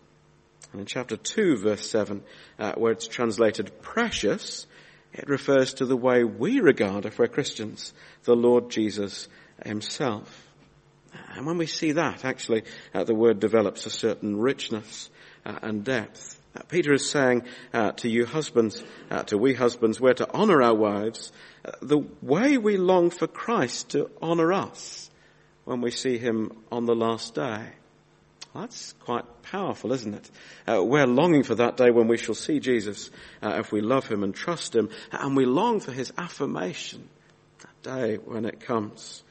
And 0.75 0.81
in 0.81 0.87
chapter 0.87 1.15
2 1.15 1.55
verse 1.55 1.89
7, 1.89 2.21
uh, 2.59 2.73
where 2.73 2.91
it's 2.91 3.07
translated 3.07 3.81
precious, 3.81 4.67
it 5.13 5.29
refers 5.29 5.75
to 5.75 5.85
the 5.85 5.95
way 5.95 6.25
we 6.25 6.59
regard, 6.59 7.05
if 7.05 7.17
we're 7.17 7.27
Christians, 7.27 7.93
the 8.25 8.35
Lord 8.35 8.71
Jesus 8.71 9.29
himself. 9.63 10.51
And 11.33 11.45
when 11.45 11.57
we 11.57 11.65
see 11.65 11.93
that, 11.93 12.25
actually, 12.25 12.63
uh, 12.93 13.05
the 13.05 13.15
word 13.15 13.39
develops 13.39 13.85
a 13.85 13.89
certain 13.89 14.37
richness 14.37 15.09
uh, 15.45 15.59
and 15.61 15.85
depth. 15.85 16.37
Uh, 16.53 16.63
Peter 16.67 16.91
is 16.91 17.09
saying 17.09 17.43
uh, 17.73 17.93
to 17.93 18.09
you 18.09 18.25
husbands, 18.25 18.83
uh, 19.09 19.23
to 19.23 19.37
we 19.37 19.53
husbands, 19.53 20.01
we're 20.01 20.13
to 20.15 20.29
honor 20.33 20.61
our 20.61 20.75
wives 20.75 21.31
the 21.81 22.03
way 22.21 22.57
we 22.57 22.75
long 22.75 23.11
for 23.11 23.27
Christ 23.27 23.91
to 23.91 24.11
honor 24.21 24.51
us 24.51 25.09
when 25.63 25.79
we 25.79 25.91
see 25.91 26.17
him 26.17 26.51
on 26.69 26.83
the 26.83 26.95
last 26.95 27.33
day. 27.33 27.75
That's 28.55 28.93
quite 29.01 29.25
powerful, 29.43 29.91
isn't 29.91 30.13
it? 30.13 30.31
Uh, 30.65 30.83
we're 30.83 31.07
longing 31.07 31.43
for 31.43 31.55
that 31.55 31.75
day 31.75 31.91
when 31.91 32.07
we 32.07 32.17
shall 32.17 32.35
see 32.35 32.59
Jesus 32.59 33.11
uh, 33.43 33.57
if 33.59 33.71
we 33.71 33.81
love 33.81 34.07
him 34.07 34.23
and 34.23 34.33
trust 34.33 34.73
him, 34.73 34.89
and 35.11 35.35
we 35.35 35.45
long 35.45 35.81
for 35.81 35.91
his 35.91 36.13
affirmation, 36.17 37.09
that 37.59 37.83
day 37.83 38.15
when 38.15 38.45
it 38.45 38.61
comes. 38.61 39.23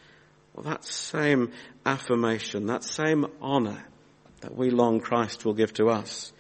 Well, 0.55 0.65
that 0.65 0.85
same 0.85 1.53
affirmation, 1.87 2.67
that 2.67 2.85
same 2.85 3.27
honor 3.41 3.83
that 4.43 4.55
we 4.55 4.71
long 4.71 5.01
Christ 5.01 5.47
will 5.47 5.55
give 5.55 5.73
to 5.75 5.89
us, 5.89 6.33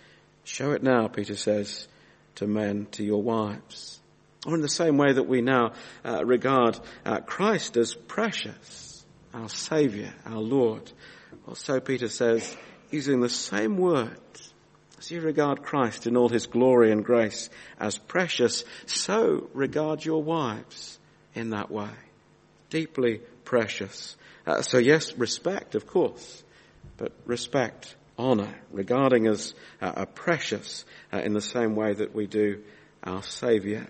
show 0.45 0.73
it 0.73 0.83
now, 0.83 1.09
Peter 1.09 1.37
says, 1.37 1.89
to 2.35 2.47
men, 2.47 2.87
to 2.93 3.03
your 3.03 3.23
wives. 3.23 3.99
Or 4.47 4.55
in 4.55 4.61
the 4.61 4.69
same 4.69 4.99
way 4.99 5.11
that 5.11 5.27
we 5.27 5.41
now 5.41 5.73
uh, 6.05 6.23
regard 6.23 6.79
uh, 7.07 7.21
Christ 7.21 7.79
as 7.79 7.95
precious, 7.95 9.07
our 9.33 9.49
Saviour, 9.49 10.13
our 10.27 10.41
Lord. 10.41 10.93
Well, 11.47 11.57
so 11.57 11.81
Peter 11.81 12.09
says, 12.09 12.55
using 12.95 13.21
the 13.21 13.29
same 13.29 13.77
words 13.77 14.55
as 15.01 15.11
you 15.11 15.21
regard 15.21 15.65
Christ 15.65 16.07
in 16.07 16.17
all 16.17 16.29
his 16.29 16.47
glory 16.47 16.93
and 16.93 17.05
grace 17.05 17.51
as 17.79 17.99
precious, 17.99 18.65
so 18.87 19.51
regard 19.53 20.05
your 20.05 20.23
wives 20.23 20.99
in 21.35 21.51
that 21.51 21.71
way. 21.71 21.91
Deeply 22.71 23.21
precious. 23.45 24.17
Uh, 24.47 24.63
so 24.63 24.79
yes, 24.79 25.17
respect, 25.19 25.75
of 25.75 25.87
course, 25.87 26.43
but 26.97 27.13
respect, 27.27 27.97
honor, 28.17 28.55
regarding 28.71 29.27
as 29.27 29.55
uh, 29.83 29.93
a 29.97 30.07
precious 30.07 30.85
uh, 31.13 31.19
in 31.19 31.33
the 31.33 31.41
same 31.41 31.75
way 31.75 31.95
that 31.95 32.15
we 32.15 32.29
do 32.29 32.63
our 33.03 33.25
Saviour. 33.25 33.87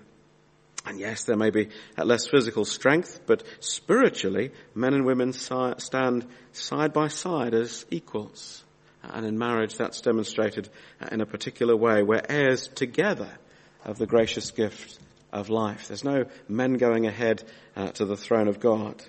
And 0.87 0.99
yes, 0.99 1.25
there 1.25 1.37
may 1.37 1.51
be 1.51 1.69
less 1.97 2.27
physical 2.27 2.65
strength, 2.65 3.21
but 3.27 3.43
spiritually, 3.61 4.53
men 4.75 4.95
and 4.95 5.05
women 5.05 5.33
si- 5.35 5.75
stand 5.79 6.27
side 6.53 6.93
by 6.93 7.09
side 7.09 7.55
as 7.55 7.85
equals. 7.91 8.64
And 9.13 9.27
in 9.27 9.39
marriage, 9.39 9.77
that's 9.77 10.01
demonstrated 10.01 10.69
in 11.11 11.21
a 11.21 11.27
particular 11.27 11.77
way. 11.77 12.03
We're 12.03 12.23
heirs 12.29 12.69
together 12.69 13.31
of 13.85 13.99
the 13.99 14.07
gracious 14.07 14.51
gift 14.51 14.99
of 15.33 15.51
life. 15.51 15.89
There's 15.89 16.05
no 16.05 16.25
men 16.49 16.75
going 16.75 17.07
ahead 17.07 17.45
uh, 17.77 17.89
to 17.93 18.05
the 18.05 18.17
throne 18.17 18.49
of 18.49 18.61
God. 18.61 19.03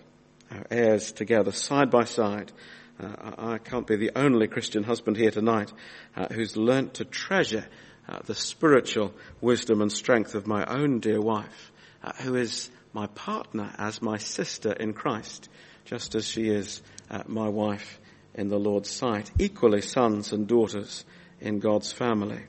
Our 0.52 0.66
heirs 0.70 1.12
together, 1.12 1.52
side 1.52 1.90
by 1.90 2.06
side. 2.06 2.52
Uh, 3.00 3.32
I 3.38 3.58
can't 3.58 3.88
be 3.88 3.96
the 3.96 4.12
only 4.16 4.48
Christian 4.48 4.84
husband 4.84 5.18
here 5.18 5.32
tonight 5.32 5.72
uh, 6.16 6.28
who's 6.32 6.56
learnt 6.56 6.96
to 6.96 7.06
treasure 7.06 7.66
uh, 8.08 8.20
the 8.26 8.36
spiritual 8.36 9.14
wisdom 9.42 9.82
and 9.82 9.92
strength 9.92 10.36
of 10.36 10.48
my 10.48 10.64
own 10.66 11.00
dear 11.00 11.20
wife, 11.20 11.72
uh, 12.04 12.12
who 12.22 12.36
is 12.36 12.70
my 12.94 13.08
partner 13.08 13.74
as 13.78 14.02
my 14.02 14.18
sister 14.18 14.72
in 14.72 14.94
Christ, 14.94 15.50
just 15.84 16.16
as 16.16 16.26
she 16.26 16.48
is 16.48 16.82
uh, 17.10 17.24
my 17.28 17.50
wife 17.50 18.00
in 18.36 18.50
the 18.50 18.60
Lord's 18.60 18.90
sight, 18.90 19.32
equally 19.40 19.82
sons 19.82 20.34
and 20.34 20.48
daughters 20.48 21.06
in 21.40 21.60
God's 21.60 21.92
family, 21.92 22.44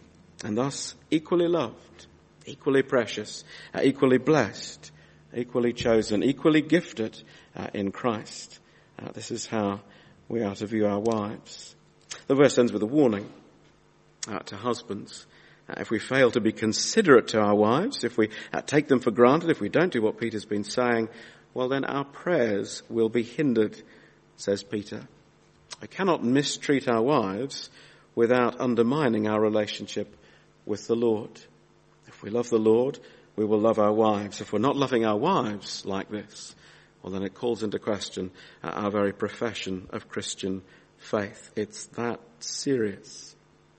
and 0.44 0.57
thus 0.57 0.94
equally 1.11 1.49
loved, 1.49 2.07
equally 2.44 2.83
precious, 2.83 3.44
uh, 3.75 3.81
equally 3.83 4.18
blessed, 4.18 4.90
equally 5.35 5.72
chosen, 5.72 6.22
equally 6.22 6.61
gifted 6.61 7.20
uh, 7.55 7.68
in 7.72 7.92
Christ. 7.92 8.59
Uh, 8.99 9.12
this 9.12 9.31
is 9.31 9.46
how 9.46 9.81
we 10.29 10.42
are 10.42 10.55
to 10.57 10.66
view 10.66 10.87
our 10.87 11.01
wives. 11.01 11.75
The 12.27 12.35
verse 12.35 12.59
ends 12.59 12.72
with 12.72 12.83
a 12.83 12.87
warning 12.87 13.31
uh, 14.29 14.40
to 14.40 14.57
husbands. 14.57 15.27
Uh, 15.68 15.75
if 15.79 15.90
we 15.90 15.99
fail 15.99 16.31
to 16.33 16.40
be 16.40 16.53
considerate 16.53 17.29
to 17.29 17.40
our 17.40 17.55
wives, 17.55 18.03
if 18.03 18.18
we 18.18 18.31
uh, 18.53 18.61
take 18.61 18.88
them 18.88 19.01
for 19.01 19.12
granted, 19.12 19.51
if 19.51 19.61
we 19.61 19.68
don't 19.68 19.92
do 19.92 20.03
what 20.03 20.18
Peter's 20.18 20.44
been 20.44 20.64
saying, 20.64 21.09
well 21.55 21.68
then 21.68 21.85
our 21.85 22.05
prayers 22.05 22.83
will 22.88 23.09
be 23.09 23.22
hindered, 23.22 23.81
says 24.37 24.62
Peter. 24.64 25.07
We 25.81 25.89
cannot 25.89 26.25
mistreat 26.25 26.89
our 26.89 27.03
wives 27.03 27.71
without 28.15 28.61
undermining 28.61 29.29
our 29.29 29.41
relationship 29.41 30.17
with 30.65 30.87
the 30.87 30.97
Lord. 30.97 31.31
If 32.07 32.23
we 32.23 32.31
love 32.31 32.49
the 32.49 32.59
Lord, 32.59 32.99
we 33.37 33.45
will 33.45 33.61
love 33.61 33.79
our 33.79 33.93
wives. 33.93 34.41
If 34.41 34.53
we're 34.53 34.59
not 34.59 34.77
loving 34.77 35.05
our 35.05 35.17
wives 35.17 35.85
like 35.85 36.11
this, 36.11 36.55
well 37.03 37.12
then 37.12 37.23
it 37.23 37.35
calls 37.35 37.62
into 37.62 37.79
question 37.79 38.31
our 38.62 38.91
very 38.91 39.12
profession 39.12 39.89
of 39.91 40.09
Christian 40.09 40.62
faith. 40.97 41.51
It's 41.55 41.87
that 41.87 42.21
serious. 42.41 43.37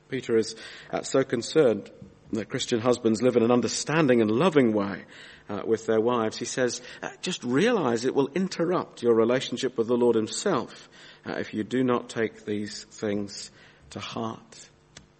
Peter 0.10 0.38
is 0.38 0.56
uh, 0.92 1.02
so 1.02 1.24
concerned 1.24 1.90
that 2.32 2.50
Christian 2.50 2.80
husbands 2.80 3.22
live 3.22 3.36
in 3.36 3.44
an 3.44 3.52
understanding 3.52 4.22
and 4.22 4.30
loving 4.30 4.74
way 4.74 5.06
uh, 5.50 5.62
with 5.66 5.86
their 5.86 6.02
wives. 6.02 6.38
He 6.38 6.46
says, 6.46 6.82
uh, 7.02 7.10
just 7.22 7.44
realize 7.44 8.06
it 8.06 8.16
will 8.16 8.30
interrupt 8.36 9.04
your 9.04 9.16
relationship 9.16 9.78
with 9.78 9.88
the 9.88 9.98
Lord 9.98 10.16
himself 10.16 10.90
uh, 11.26 11.34
if 11.34 11.54
you 11.54 11.64
do 11.64 11.84
not 11.84 12.10
take 12.10 12.46
these 12.46 12.84
things 12.86 13.52
to 13.92 14.00
heart. 14.00 14.70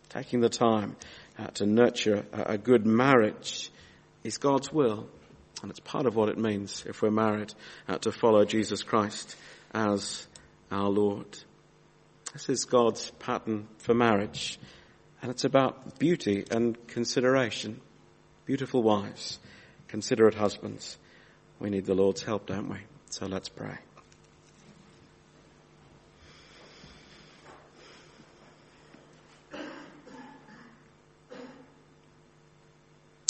Taking 0.10 0.42
the 0.42 0.50
time 0.50 0.96
uh, 1.38 1.48
to 1.48 1.66
nurture 1.66 2.26
a, 2.34 2.54
a 2.54 2.58
good 2.58 2.86
marriage 2.86 3.72
is 4.24 4.38
God's 4.38 4.72
will. 4.72 5.08
And 5.62 5.72
it's 5.72 5.80
part 5.80 6.06
of 6.06 6.16
what 6.16 6.30
it 6.30 6.38
means 6.38 6.84
if 6.86 7.02
we're 7.02 7.12
married 7.12 7.54
uh, 7.88 7.98
to 8.00 8.12
follow 8.12 8.46
Jesus 8.46 8.84
Christ 8.84 9.36
as 9.74 10.28
our 10.72 10.90
Lord. 10.90 11.38
This 12.34 12.50
is 12.50 12.66
God's 12.66 13.10
pattern 13.12 13.68
for 13.80 13.96
marriage. 13.96 14.60
And 15.22 15.32
it's 15.32 15.46
about 15.46 15.98
beauty 15.98 16.46
and 16.52 16.78
consideration. 16.88 17.82
Beautiful 18.46 18.84
wives, 18.84 19.40
considerate 19.88 20.36
husbands. 20.36 20.98
We 21.60 21.70
need 21.70 21.86
the 21.86 21.96
Lord's 21.96 22.22
help, 22.22 22.46
don't 22.46 22.70
we? 22.70 22.78
So 23.10 23.26
let's 23.26 23.50
pray. 23.50 23.78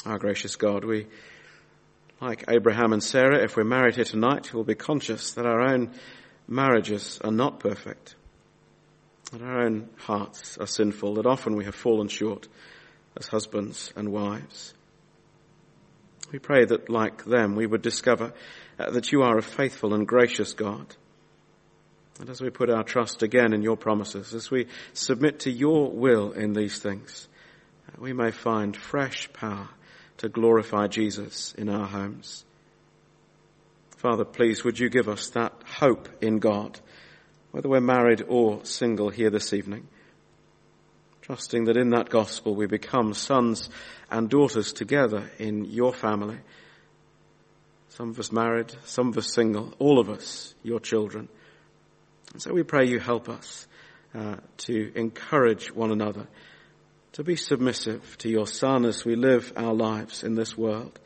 Our 0.06 0.18
gracious 0.20 0.56
God, 0.56 0.86
we, 0.86 1.08
like 2.22 2.46
Abraham 2.50 2.94
and 2.94 3.04
Sarah, 3.04 3.44
if 3.44 3.58
we're 3.58 3.66
married 3.66 3.96
here 3.96 4.06
tonight, 4.06 4.54
we 4.54 4.58
will 4.58 4.64
be 4.64 4.74
conscious 4.74 5.32
that 5.34 5.46
our 5.46 5.60
own 5.60 5.92
marriages 6.48 7.20
are 7.24 7.32
not 7.32 7.60
perfect, 7.60 8.16
that 9.34 9.42
our 9.42 9.66
own 9.66 9.90
hearts 9.98 10.58
are 10.60 10.68
sinful, 10.68 11.16
that 11.16 11.26
often 11.26 11.58
we 11.58 11.66
have 11.66 11.76
fallen 11.76 12.08
short 12.08 12.48
as 13.18 13.28
husbands 13.28 13.92
and 13.98 14.10
wives. 14.10 14.74
We 16.32 16.40
pray 16.40 16.66
that, 16.66 16.90
like 16.90 17.24
them, 17.24 17.56
we 17.56 17.66
would 17.66 17.82
discover 17.82 18.34
uh, 18.78 18.92
that 18.92 19.12
you 19.12 19.22
are 19.24 19.38
a 19.38 19.44
faithful 19.44 19.94
and 19.94 20.08
gracious 20.08 20.54
God. 20.54 20.96
And 22.20 22.30
as 22.30 22.42
we 22.42 22.50
put 22.50 22.70
our 22.70 22.84
trust 22.84 23.24
again 23.24 23.54
in 23.54 23.62
your 23.62 23.78
promises, 23.78 24.34
as 24.34 24.50
we 24.50 24.68
submit 24.94 25.42
to 25.42 25.52
your 25.52 25.92
will 25.92 26.32
in 26.32 26.54
these 26.54 26.80
things, 26.80 27.28
uh, 27.88 28.02
we 28.02 28.12
may 28.12 28.32
find 28.32 28.76
fresh 28.76 29.32
power 29.34 29.70
to 30.18 30.30
glorify 30.30 30.88
Jesus 30.88 31.54
in 31.58 31.70
our 31.70 31.86
homes. 31.86 32.44
Father, 33.98 34.26
please 34.26 34.64
would 34.64 34.80
you 34.80 34.90
give 34.90 35.08
us 35.08 35.30
that 35.30 35.54
hope 35.66 36.10
in 36.22 36.40
God, 36.40 36.80
whether 37.52 37.70
we're 37.70 37.82
married 37.82 38.24
or 38.28 38.66
single 38.66 39.10
here 39.10 39.30
this 39.30 39.54
evening, 39.54 39.88
trusting 41.28 41.66
that 41.66 41.76
in 41.76 41.90
that 41.90 42.10
gospel 42.10 42.56
we 42.56 42.68
become 42.68 43.14
sons 43.14 43.70
and 44.10 44.30
daughters 44.30 44.72
together 44.72 45.30
in 45.38 45.66
your 45.66 45.92
family. 45.94 46.38
Some 47.90 48.12
of 48.12 48.20
us 48.20 48.32
married, 48.32 48.74
some 48.86 49.10
of 49.10 49.18
us 49.18 49.34
single, 49.34 49.74
all 49.78 50.00
of 50.00 50.10
us 50.10 50.56
your 50.64 50.80
children. 50.80 51.28
And 52.32 52.42
so 52.42 52.54
we 52.54 52.64
pray 52.64 52.88
you 52.88 53.00
help 53.00 53.28
us 53.28 53.68
uh, 54.16 54.38
to 54.60 54.94
encourage 54.96 55.70
one 55.70 55.92
another 55.92 56.28
to 57.12 57.26
be 57.26 57.36
submissive 57.36 58.18
to 58.20 58.30
your 58.30 58.48
Son 58.48 58.86
as 58.86 59.04
we 59.04 59.18
live 59.18 59.52
our 59.58 59.74
lives 59.74 60.24
in 60.24 60.36
this 60.36 60.58
world. 60.58 60.98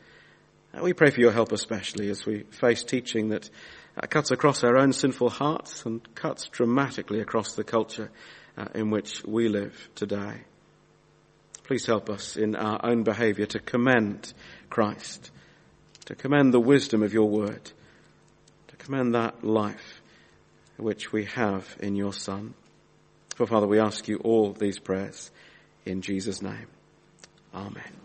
And 0.72 0.84
we 0.84 0.92
pray 0.92 1.10
for 1.10 1.20
your 1.20 1.32
help 1.32 1.50
especially 1.50 2.10
as 2.10 2.24
we 2.24 2.44
face 2.44 2.84
teaching 2.84 3.30
that 3.30 3.50
uh, 3.96 4.06
cuts 4.06 4.30
across 4.30 4.62
our 4.62 4.78
own 4.78 4.92
sinful 4.92 5.30
hearts 5.30 5.84
and 5.84 6.00
cuts 6.14 6.46
dramatically 6.46 7.18
across 7.18 7.56
the 7.56 7.64
culture 7.64 8.12
uh, 8.56 8.66
in 8.74 8.90
which 8.90 9.24
we 9.24 9.48
live 9.48 9.88
today. 9.94 10.42
Please 11.64 11.86
help 11.86 12.10
us 12.10 12.36
in 12.36 12.56
our 12.56 12.84
own 12.84 13.02
behavior 13.02 13.46
to 13.46 13.58
commend 13.58 14.32
Christ, 14.68 15.30
to 16.06 16.14
commend 16.14 16.52
the 16.52 16.60
wisdom 16.60 17.02
of 17.02 17.12
your 17.12 17.28
word, 17.28 17.70
to 18.68 18.76
commend 18.76 19.14
that 19.14 19.44
life 19.44 20.02
which 20.76 21.12
we 21.12 21.26
have 21.26 21.76
in 21.80 21.94
your 21.94 22.12
Son. 22.12 22.54
For 23.36 23.46
Father, 23.46 23.66
we 23.66 23.78
ask 23.78 24.08
you 24.08 24.18
all 24.18 24.52
these 24.52 24.78
prayers 24.78 25.30
In 25.84 26.00
Jesus' 26.02 26.42
name. 26.42 26.68
Amen. 27.54 28.01